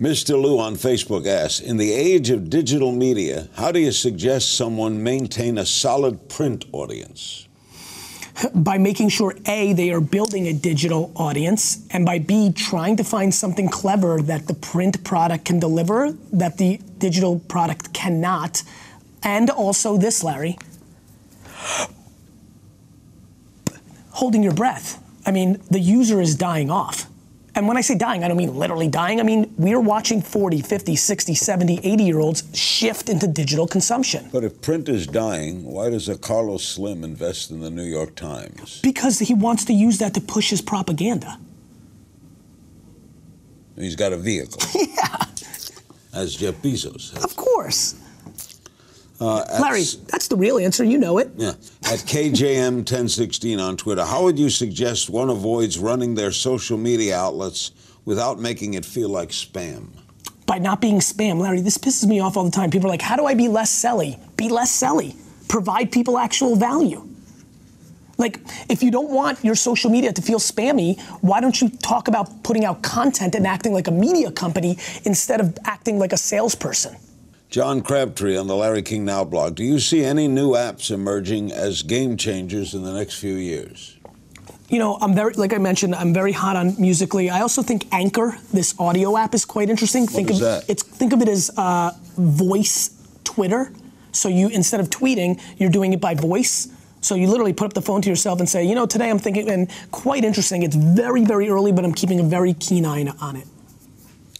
Mr. 0.00 0.40
Lou 0.40 0.58
on 0.58 0.74
Facebook 0.74 1.26
asks 1.26 1.60
In 1.60 1.76
the 1.76 1.92
age 1.92 2.30
of 2.30 2.50
digital 2.50 2.90
media, 2.92 3.48
how 3.54 3.70
do 3.70 3.78
you 3.78 3.92
suggest 3.92 4.56
someone 4.56 5.02
maintain 5.02 5.58
a 5.58 5.66
solid 5.66 6.28
print 6.28 6.64
audience? 6.72 7.46
by 8.54 8.78
making 8.78 9.08
sure 9.08 9.34
A, 9.46 9.72
they 9.72 9.90
are 9.90 10.00
building 10.00 10.48
a 10.48 10.52
digital 10.52 11.12
audience, 11.16 11.86
and 11.90 12.04
by 12.04 12.18
B, 12.18 12.52
trying 12.52 12.96
to 12.96 13.04
find 13.04 13.34
something 13.34 13.68
clever 13.68 14.20
that 14.22 14.46
the 14.46 14.54
print 14.54 15.04
product 15.04 15.44
can 15.44 15.58
deliver 15.58 16.12
that 16.32 16.58
the 16.58 16.80
digital 17.02 17.40
product 17.40 17.92
cannot. 17.92 18.62
And 19.24 19.50
also 19.50 19.96
this, 19.98 20.22
Larry, 20.22 20.56
holding 24.10 24.42
your 24.42 24.54
breath. 24.54 25.02
I 25.26 25.32
mean, 25.32 25.60
the 25.70 25.80
user 25.80 26.20
is 26.20 26.36
dying 26.36 26.70
off. 26.70 27.06
And 27.54 27.68
when 27.68 27.76
I 27.76 27.82
say 27.82 27.96
dying, 27.98 28.24
I 28.24 28.28
don't 28.28 28.36
mean 28.36 28.54
literally 28.56 28.88
dying. 28.88 29.20
I 29.20 29.24
mean, 29.24 29.52
we're 29.58 29.80
watching 29.80 30.22
40, 30.22 30.62
50, 30.62 30.96
60, 30.96 31.34
70, 31.34 31.80
80 31.82 32.04
year 32.04 32.20
olds 32.20 32.44
shift 32.58 33.08
into 33.08 33.26
digital 33.26 33.66
consumption. 33.66 34.30
But 34.32 34.44
if 34.44 34.62
print 34.62 34.88
is 34.88 35.06
dying, 35.06 35.64
why 35.64 35.90
does 35.90 36.08
a 36.08 36.16
Carlos 36.16 36.64
Slim 36.64 37.04
invest 37.04 37.50
in 37.50 37.60
the 37.60 37.68
New 37.70 37.84
York 37.84 38.14
Times? 38.14 38.80
Because 38.80 39.18
he 39.18 39.34
wants 39.34 39.64
to 39.66 39.72
use 39.72 39.98
that 39.98 40.14
to 40.14 40.20
push 40.20 40.50
his 40.50 40.62
propaganda. 40.62 41.38
He's 43.76 43.96
got 43.96 44.12
a 44.12 44.16
vehicle. 44.16 44.62
yeah. 44.74 45.16
As 46.12 46.36
Jeff 46.36 46.54
Bezos. 46.56 47.12
Has. 47.14 47.24
Of 47.24 47.36
course. 47.36 47.94
Uh, 49.20 49.44
Larry, 49.60 49.84
that's 50.08 50.26
the 50.26 50.36
real 50.36 50.58
answer. 50.58 50.82
You 50.82 50.98
know 50.98 51.18
it. 51.18 51.30
Yeah. 51.36 51.50
At 51.84 52.00
KJM1016 52.00 53.62
on 53.62 53.76
Twitter, 53.76 54.04
how 54.04 54.24
would 54.24 54.38
you 54.38 54.50
suggest 54.50 55.08
one 55.08 55.30
avoids 55.30 55.78
running 55.78 56.14
their 56.14 56.32
social 56.32 56.76
media 56.76 57.16
outlets 57.16 57.70
without 58.04 58.40
making 58.40 58.74
it 58.74 58.84
feel 58.84 59.08
like 59.08 59.28
spam? 59.28 59.90
By 60.46 60.58
not 60.58 60.80
being 60.80 60.98
spam. 60.98 61.38
Larry, 61.38 61.60
this 61.60 61.78
pisses 61.78 62.06
me 62.06 62.18
off 62.18 62.36
all 62.36 62.44
the 62.44 62.50
time. 62.50 62.70
People 62.70 62.88
are 62.88 62.90
like, 62.90 63.00
how 63.00 63.16
do 63.16 63.26
I 63.26 63.34
be 63.34 63.46
less 63.46 63.70
selly? 63.72 64.18
Be 64.36 64.48
less 64.48 64.72
selly. 64.72 65.14
Provide 65.46 65.92
people 65.92 66.18
actual 66.18 66.56
value. 66.56 67.08
Like, 68.22 68.38
if 68.68 68.84
you 68.84 68.92
don't 68.92 69.10
want 69.10 69.44
your 69.44 69.56
social 69.56 69.90
media 69.90 70.12
to 70.12 70.22
feel 70.22 70.38
spammy, 70.38 70.98
why 71.22 71.40
don't 71.40 71.60
you 71.60 71.68
talk 71.68 72.06
about 72.06 72.44
putting 72.44 72.64
out 72.64 72.80
content 72.80 73.34
and 73.34 73.44
acting 73.46 73.72
like 73.72 73.88
a 73.88 73.90
media 73.90 74.30
company 74.30 74.78
instead 75.04 75.40
of 75.40 75.58
acting 75.64 75.98
like 75.98 76.12
a 76.12 76.16
salesperson? 76.16 76.96
John 77.50 77.82
Crabtree 77.82 78.36
on 78.36 78.46
the 78.46 78.54
Larry 78.54 78.82
King 78.82 79.04
Now 79.04 79.24
blog. 79.24 79.56
Do 79.56 79.64
you 79.64 79.80
see 79.80 80.04
any 80.04 80.28
new 80.28 80.52
apps 80.52 80.92
emerging 80.92 81.50
as 81.50 81.82
game 81.82 82.16
changers 82.16 82.74
in 82.74 82.84
the 82.84 82.92
next 82.92 83.18
few 83.18 83.34
years? 83.34 83.98
You 84.68 84.78
know, 84.78 84.96
I'm 85.02 85.14
very, 85.14 85.34
like 85.34 85.52
I 85.52 85.58
mentioned, 85.58 85.94
I'm 85.94 86.14
very 86.14 86.32
hot 86.32 86.54
on 86.54 86.80
Musical.ly. 86.80 87.26
I 87.26 87.40
also 87.40 87.60
think 87.60 87.86
Anchor, 87.92 88.38
this 88.54 88.74
audio 88.78 89.18
app, 89.18 89.34
is 89.34 89.44
quite 89.44 89.68
interesting. 89.68 90.04
What 90.04 90.12
think 90.12 90.30
is 90.30 90.40
of 90.40 90.42
that? 90.42 90.70
it's 90.70 90.84
think 90.84 91.12
of 91.12 91.20
it 91.22 91.28
as 91.28 91.50
uh, 91.56 91.90
voice 92.16 92.90
Twitter. 93.24 93.72
So 94.12 94.28
you 94.28 94.48
instead 94.48 94.78
of 94.78 94.88
tweeting, 94.90 95.40
you're 95.58 95.70
doing 95.70 95.92
it 95.92 96.00
by 96.00 96.14
voice. 96.14 96.68
So 97.02 97.14
you 97.14 97.28
literally 97.28 97.52
put 97.52 97.66
up 97.66 97.74
the 97.74 97.82
phone 97.82 98.00
to 98.02 98.08
yourself 98.08 98.40
and 98.40 98.48
say, 98.48 98.64
you 98.64 98.74
know, 98.74 98.86
today 98.86 99.10
I'm 99.10 99.18
thinking, 99.18 99.50
and 99.50 99.70
quite 99.90 100.24
interesting. 100.24 100.62
It's 100.62 100.76
very, 100.76 101.24
very 101.24 101.50
early, 101.50 101.72
but 101.72 101.84
I'm 101.84 101.92
keeping 101.92 102.18
a 102.18 102.22
very 102.22 102.54
keen 102.54 102.86
eye 102.86 103.04
on 103.20 103.36
it. 103.36 103.46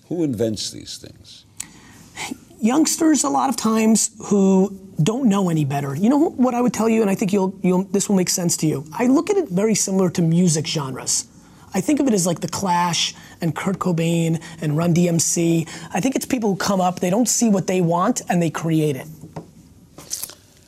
Who 0.08 0.24
invents 0.24 0.70
these 0.70 0.96
things? 0.96 1.44
youngsters 2.62 3.24
a 3.24 3.28
lot 3.28 3.50
of 3.50 3.56
times 3.56 4.10
who 4.26 4.78
don't 5.02 5.28
know 5.28 5.50
any 5.50 5.64
better. 5.64 5.96
You 5.96 6.08
know 6.08 6.30
what 6.30 6.54
I 6.54 6.60
would 6.60 6.72
tell 6.72 6.88
you, 6.88 7.02
and 7.02 7.10
I 7.10 7.14
think 7.14 7.32
you'll, 7.32 7.58
you'll, 7.60 7.82
this 7.84 8.08
will 8.08 8.16
make 8.16 8.30
sense 8.30 8.56
to 8.58 8.66
you. 8.66 8.86
I 8.92 9.06
look 9.06 9.30
at 9.30 9.36
it 9.36 9.48
very 9.48 9.74
similar 9.74 10.08
to 10.10 10.22
music 10.22 10.66
genres. 10.66 11.26
I 11.74 11.80
think 11.80 11.98
of 11.98 12.06
it 12.06 12.14
as 12.14 12.26
like 12.26 12.40
the 12.40 12.48
Clash 12.48 13.14
and 13.40 13.56
Kurt 13.56 13.78
Cobain 13.78 14.40
and 14.60 14.76
Run 14.76 14.94
DMC. 14.94 15.68
I 15.92 16.00
think 16.00 16.14
it's 16.14 16.26
people 16.26 16.50
who 16.50 16.56
come 16.56 16.80
up, 16.80 17.00
they 17.00 17.10
don't 17.10 17.28
see 17.28 17.48
what 17.48 17.66
they 17.66 17.80
want, 17.80 18.22
and 18.28 18.40
they 18.40 18.50
create 18.50 18.94
it. 18.94 19.08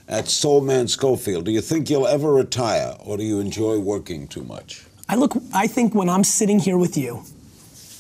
At 0.07 0.27
Soulman 0.27 0.91
Schofield, 0.91 1.47
do 1.47 1.51
you 1.51 1.63
think 1.63 1.89
you'll 1.89 2.07
ever 2.07 2.31
retire, 2.31 2.95
or 3.01 3.17
do 3.17 3.25
you 3.25 3.41
enjoy 3.41 3.79
working 3.79 4.29
too 4.29 4.45
much? 4.45 4.85
I 5.09 5.17
look. 5.17 5.33
I 5.55 5.67
think 5.67 5.95
when 5.95 6.11
I'm 6.11 6.25
sitting 6.25 6.59
here 6.59 6.77
with 6.77 6.99
you, 6.99 7.23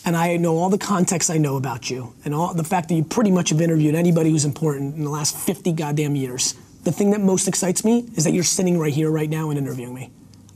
and 0.04 0.14
I 0.14 0.36
know 0.36 0.58
all 0.58 0.68
the 0.68 0.76
context 0.76 1.30
I 1.30 1.38
know 1.38 1.56
about 1.56 1.88
you, 1.88 2.12
and 2.26 2.34
all 2.34 2.52
the 2.52 2.62
fact 2.62 2.90
that 2.90 2.94
you 2.94 3.04
pretty 3.04 3.30
much 3.30 3.48
have 3.48 3.60
interviewed 3.62 3.94
anybody 3.94 4.30
who's 4.30 4.44
important 4.44 4.96
in 4.96 5.04
the 5.04 5.08
last 5.08 5.34
50 5.34 5.72
goddamn 5.72 6.14
years. 6.14 6.52
The 6.82 6.92
thing 6.92 7.10
that 7.12 7.22
most 7.22 7.48
excites 7.48 7.86
me 7.86 8.06
is 8.16 8.24
that 8.24 8.34
you're 8.34 8.44
sitting 8.44 8.78
right 8.78 8.92
here, 8.92 9.10
right 9.10 9.30
now, 9.30 9.48
and 9.48 9.58
interviewing 9.58 9.94
me. 9.94 10.10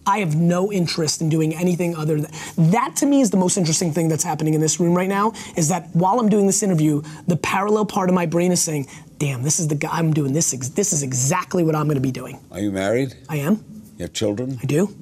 I 0.06 0.18
have 0.18 0.36
no 0.36 0.70
interest 0.70 1.22
in 1.22 1.30
doing 1.30 1.54
anything 1.54 1.96
other 1.96 2.20
than 2.20 2.30
that. 2.70 2.96
To 2.96 3.06
me, 3.06 3.22
is 3.22 3.30
the 3.30 3.38
most 3.38 3.56
interesting 3.56 3.92
thing 3.92 4.08
that's 4.08 4.24
happening 4.24 4.52
in 4.52 4.60
this 4.60 4.80
room 4.80 4.94
right 4.94 5.08
now. 5.08 5.32
Is 5.56 5.68
that 5.68 5.88
while 5.94 6.20
I'm 6.20 6.28
doing 6.28 6.46
this 6.46 6.62
interview, 6.62 7.02
the 7.26 7.36
parallel 7.36 7.86
part 7.86 8.10
of 8.10 8.14
my 8.14 8.26
brain 8.26 8.52
is 8.52 8.62
saying, 8.62 8.86
"Damn, 9.18 9.42
this 9.42 9.58
is 9.60 9.68
the 9.68 9.74
guy 9.74 9.90
I'm 9.92 10.12
doing 10.12 10.32
this. 10.32 10.50
This 10.50 10.92
is 10.92 11.02
exactly 11.02 11.62
what 11.64 11.74
I'm 11.74 11.86
going 11.86 11.96
to 11.96 12.00
be 12.00 12.12
doing." 12.12 12.38
Are 12.50 12.60
you 12.60 12.70
married? 12.70 13.14
I 13.28 13.36
am. 13.36 13.64
You 13.96 14.04
have 14.04 14.12
children? 14.12 14.58
I 14.62 14.66
do. 14.66 14.94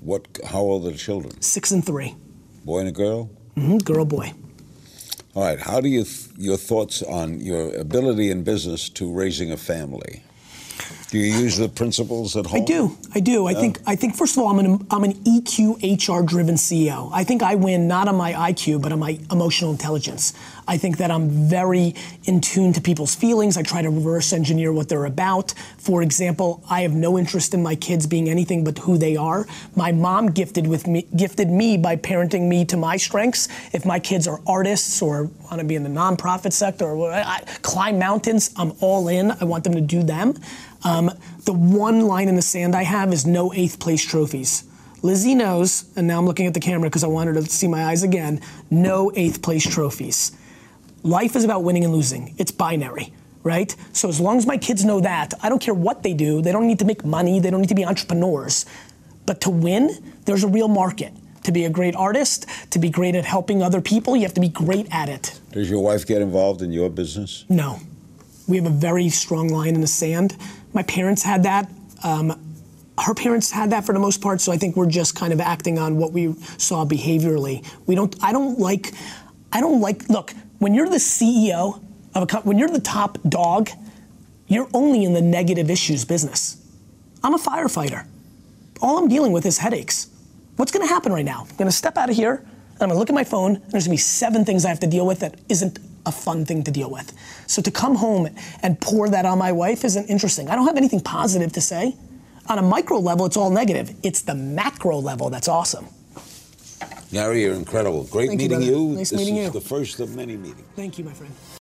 What? 0.00 0.26
How 0.44 0.60
old 0.60 0.86
are 0.86 0.90
the 0.90 0.98
children? 0.98 1.40
Six 1.40 1.70
and 1.70 1.84
three. 1.84 2.14
Boy 2.64 2.80
and 2.80 2.88
a 2.88 2.92
girl. 2.92 3.30
Mm-hmm, 3.56 3.78
girl, 3.78 4.04
boy. 4.04 4.32
All 5.34 5.42
right. 5.44 5.58
How 5.58 5.80
do 5.80 5.88
you 5.88 6.04
th- 6.04 6.28
your 6.36 6.56
thoughts 6.56 7.02
on 7.02 7.40
your 7.40 7.74
ability 7.74 8.30
in 8.30 8.42
business 8.44 8.88
to 8.90 9.10
raising 9.12 9.50
a 9.50 9.56
family? 9.56 10.22
Do 11.10 11.18
you 11.18 11.38
use 11.38 11.56
the 11.56 11.68
principles 11.68 12.36
at 12.36 12.46
home? 12.46 12.62
I 12.62 12.64
do. 12.64 12.98
I 13.14 13.20
do. 13.20 13.46
I 13.46 13.54
think. 13.54 13.80
I 13.86 13.94
think. 13.94 14.16
First 14.16 14.36
of 14.36 14.42
all, 14.42 14.48
I'm 14.48 14.58
an 14.58 14.86
I'm 14.90 15.04
an 15.04 15.14
EQ 15.24 15.76
HR 15.80 16.26
driven 16.26 16.56
CEO. 16.56 17.10
I 17.12 17.22
think 17.22 17.44
I 17.44 17.54
win 17.54 17.86
not 17.86 18.08
on 18.08 18.16
my 18.16 18.32
IQ, 18.32 18.82
but 18.82 18.90
on 18.90 18.98
my 18.98 19.18
emotional 19.30 19.70
intelligence. 19.70 20.32
I 20.66 20.76
think 20.76 20.98
that 20.98 21.12
I'm 21.12 21.28
very 21.48 21.94
in 22.24 22.40
tune 22.40 22.72
to 22.72 22.80
people's 22.80 23.14
feelings. 23.14 23.56
I 23.56 23.62
try 23.62 23.82
to 23.82 23.90
reverse 23.90 24.32
engineer 24.32 24.72
what 24.72 24.88
they're 24.88 25.04
about. 25.04 25.54
For 25.78 26.02
example, 26.02 26.64
I 26.68 26.80
have 26.80 26.92
no 26.92 27.16
interest 27.16 27.54
in 27.54 27.62
my 27.62 27.76
kids 27.76 28.04
being 28.08 28.28
anything 28.28 28.64
but 28.64 28.76
who 28.78 28.98
they 28.98 29.16
are. 29.16 29.46
My 29.76 29.92
mom 29.92 30.32
gifted 30.32 30.66
with 30.66 30.88
me 30.88 31.06
gifted 31.14 31.48
me 31.48 31.76
by 31.78 31.94
parenting 31.94 32.48
me 32.48 32.64
to 32.64 32.76
my 32.76 32.96
strengths. 32.96 33.48
If 33.72 33.86
my 33.86 34.00
kids 34.00 34.26
are 34.26 34.40
artists 34.44 35.00
or 35.00 35.30
want 35.44 35.60
to 35.60 35.64
be 35.64 35.76
in 35.76 35.84
the 35.84 35.96
nonprofit 36.02 36.52
sector 36.52 36.86
or 36.86 37.12
I, 37.12 37.44
climb 37.62 37.96
mountains, 38.00 38.50
I'm 38.56 38.72
all 38.80 39.06
in. 39.06 39.30
I 39.30 39.44
want 39.44 39.62
them 39.62 39.74
to 39.74 39.80
do 39.80 40.02
them. 40.02 40.34
Um, 40.86 40.95
Um, 40.96 41.10
the 41.44 41.52
one 41.52 42.06
line 42.06 42.28
in 42.28 42.36
the 42.36 42.42
sand 42.42 42.74
I 42.74 42.82
have 42.82 43.12
is 43.12 43.26
no 43.26 43.52
eighth 43.52 43.78
place 43.78 44.02
trophies. 44.02 44.64
Lizzie 45.02 45.34
knows, 45.34 45.84
and 45.94 46.06
now 46.06 46.18
I'm 46.18 46.24
looking 46.24 46.46
at 46.46 46.54
the 46.54 46.60
camera 46.60 46.88
because 46.88 47.04
I 47.04 47.06
want 47.06 47.28
her 47.28 47.34
to 47.34 47.42
see 47.42 47.68
my 47.68 47.84
eyes 47.84 48.02
again, 48.02 48.40
no 48.70 49.12
eighth 49.14 49.42
place 49.42 49.62
trophies. 49.68 50.32
Life 51.02 51.36
is 51.36 51.44
about 51.44 51.62
winning 51.64 51.84
and 51.84 51.92
losing. 51.92 52.34
It's 52.38 52.50
binary, 52.50 53.12
right? 53.42 53.76
So 53.92 54.08
as 54.08 54.20
long 54.20 54.38
as 54.38 54.46
my 54.46 54.56
kids 54.56 54.84
know 54.86 55.00
that, 55.00 55.34
I 55.42 55.50
don't 55.50 55.60
care 55.60 55.74
what 55.74 56.02
they 56.02 56.14
do. 56.14 56.40
They 56.40 56.50
don't 56.50 56.66
need 56.66 56.78
to 56.78 56.86
make 56.86 57.04
money. 57.04 57.40
They 57.40 57.50
don't 57.50 57.60
need 57.60 57.68
to 57.68 57.74
be 57.74 57.84
entrepreneurs. 57.84 58.64
But 59.26 59.42
to 59.42 59.50
win, 59.50 59.90
there's 60.24 60.44
a 60.44 60.48
real 60.48 60.68
market. 60.68 61.12
To 61.44 61.52
be 61.52 61.64
a 61.66 61.70
great 61.70 61.94
artist, 61.94 62.46
to 62.70 62.78
be 62.78 62.88
great 62.88 63.14
at 63.14 63.24
helping 63.24 63.62
other 63.62 63.80
people, 63.80 64.16
you 64.16 64.22
have 64.22 64.34
to 64.34 64.40
be 64.40 64.48
great 64.48 64.88
at 64.90 65.08
it. 65.08 65.38
Does 65.52 65.70
your 65.70 65.80
wife 65.80 66.06
get 66.06 66.22
involved 66.22 66.62
in 66.62 66.72
your 66.72 66.88
business? 66.88 67.44
No. 67.48 67.78
We 68.46 68.56
have 68.56 68.66
a 68.66 68.70
very 68.70 69.08
strong 69.08 69.48
line 69.48 69.74
in 69.74 69.80
the 69.80 69.86
sand. 69.86 70.36
My 70.72 70.82
parents 70.82 71.22
had 71.22 71.42
that. 71.42 71.70
Um, 72.04 72.42
her 72.98 73.14
parents 73.14 73.50
had 73.50 73.70
that 73.70 73.84
for 73.84 73.92
the 73.92 73.98
most 73.98 74.22
part, 74.22 74.40
so 74.40 74.52
I 74.52 74.56
think 74.56 74.76
we're 74.76 74.88
just 74.88 75.14
kind 75.14 75.32
of 75.32 75.40
acting 75.40 75.78
on 75.78 75.96
what 75.96 76.12
we 76.12 76.32
saw 76.56 76.84
behaviorally. 76.84 77.66
We 77.86 77.94
don't. 77.94 78.14
I 78.22 78.32
don't 78.32 78.58
like. 78.58 78.92
I 79.52 79.60
don't 79.60 79.80
like. 79.80 80.08
Look, 80.08 80.32
when 80.58 80.74
you're 80.74 80.88
the 80.88 80.96
CEO 80.96 81.82
of 82.14 82.22
a 82.22 82.26
company, 82.26 82.48
when 82.48 82.58
you're 82.58 82.68
the 82.68 82.80
top 82.80 83.18
dog, 83.28 83.68
you're 84.46 84.68
only 84.72 85.04
in 85.04 85.12
the 85.12 85.20
negative 85.20 85.70
issues 85.70 86.04
business. 86.04 86.62
I'm 87.22 87.34
a 87.34 87.38
firefighter. 87.38 88.06
All 88.80 88.98
I'm 88.98 89.08
dealing 89.08 89.32
with 89.32 89.44
is 89.46 89.58
headaches. 89.58 90.08
What's 90.56 90.72
going 90.72 90.86
to 90.86 90.92
happen 90.92 91.12
right 91.12 91.24
now? 91.24 91.46
I'm 91.50 91.56
going 91.56 91.68
to 91.68 91.76
step 91.76 91.98
out 91.98 92.08
of 92.08 92.16
here, 92.16 92.34
and 92.34 92.82
I'm 92.82 92.88
going 92.88 92.92
to 92.92 92.98
look 92.98 93.10
at 93.10 93.14
my 93.14 93.24
phone, 93.24 93.56
and 93.56 93.72
there's 93.72 93.86
going 93.86 93.96
to 93.96 94.02
be 94.02 94.08
seven 94.08 94.44
things 94.44 94.64
I 94.64 94.68
have 94.68 94.80
to 94.80 94.86
deal 94.86 95.06
with 95.06 95.20
that 95.20 95.38
isn't 95.48 95.78
a 96.06 96.12
fun 96.12 96.44
thing 96.44 96.62
to 96.64 96.70
deal 96.70 96.90
with. 96.90 97.12
So 97.46 97.60
to 97.62 97.70
come 97.70 97.96
home 97.96 98.28
and 98.62 98.80
pour 98.80 99.08
that 99.10 99.26
on 99.26 99.38
my 99.38 99.52
wife 99.52 99.84
isn't 99.84 100.06
interesting. 100.08 100.48
I 100.48 100.54
don't 100.56 100.66
have 100.66 100.76
anything 100.76 101.00
positive 101.00 101.52
to 101.52 101.60
say. 101.60 101.94
On 102.48 102.58
a 102.58 102.62
micro 102.62 102.98
level, 102.98 103.26
it's 103.26 103.36
all 103.36 103.50
negative. 103.50 103.94
It's 104.02 104.22
the 104.22 104.34
macro 104.34 104.98
level 104.98 105.30
that's 105.30 105.48
awesome. 105.48 105.86
Gary, 107.12 107.42
you're 107.42 107.54
incredible. 107.54 108.04
Great 108.04 108.28
Thank 108.28 108.40
you, 108.40 108.48
meeting 108.48 108.66
brother. 108.66 108.72
you. 108.72 108.88
Nice 108.96 109.10
this 109.10 109.20
meeting 109.20 109.36
is 109.36 109.46
you. 109.46 109.60
the 109.60 109.60
first 109.60 110.00
of 110.00 110.14
many 110.16 110.36
meetings. 110.36 110.66
Thank 110.74 110.98
you, 110.98 111.04
my 111.04 111.12
friend. 111.12 111.32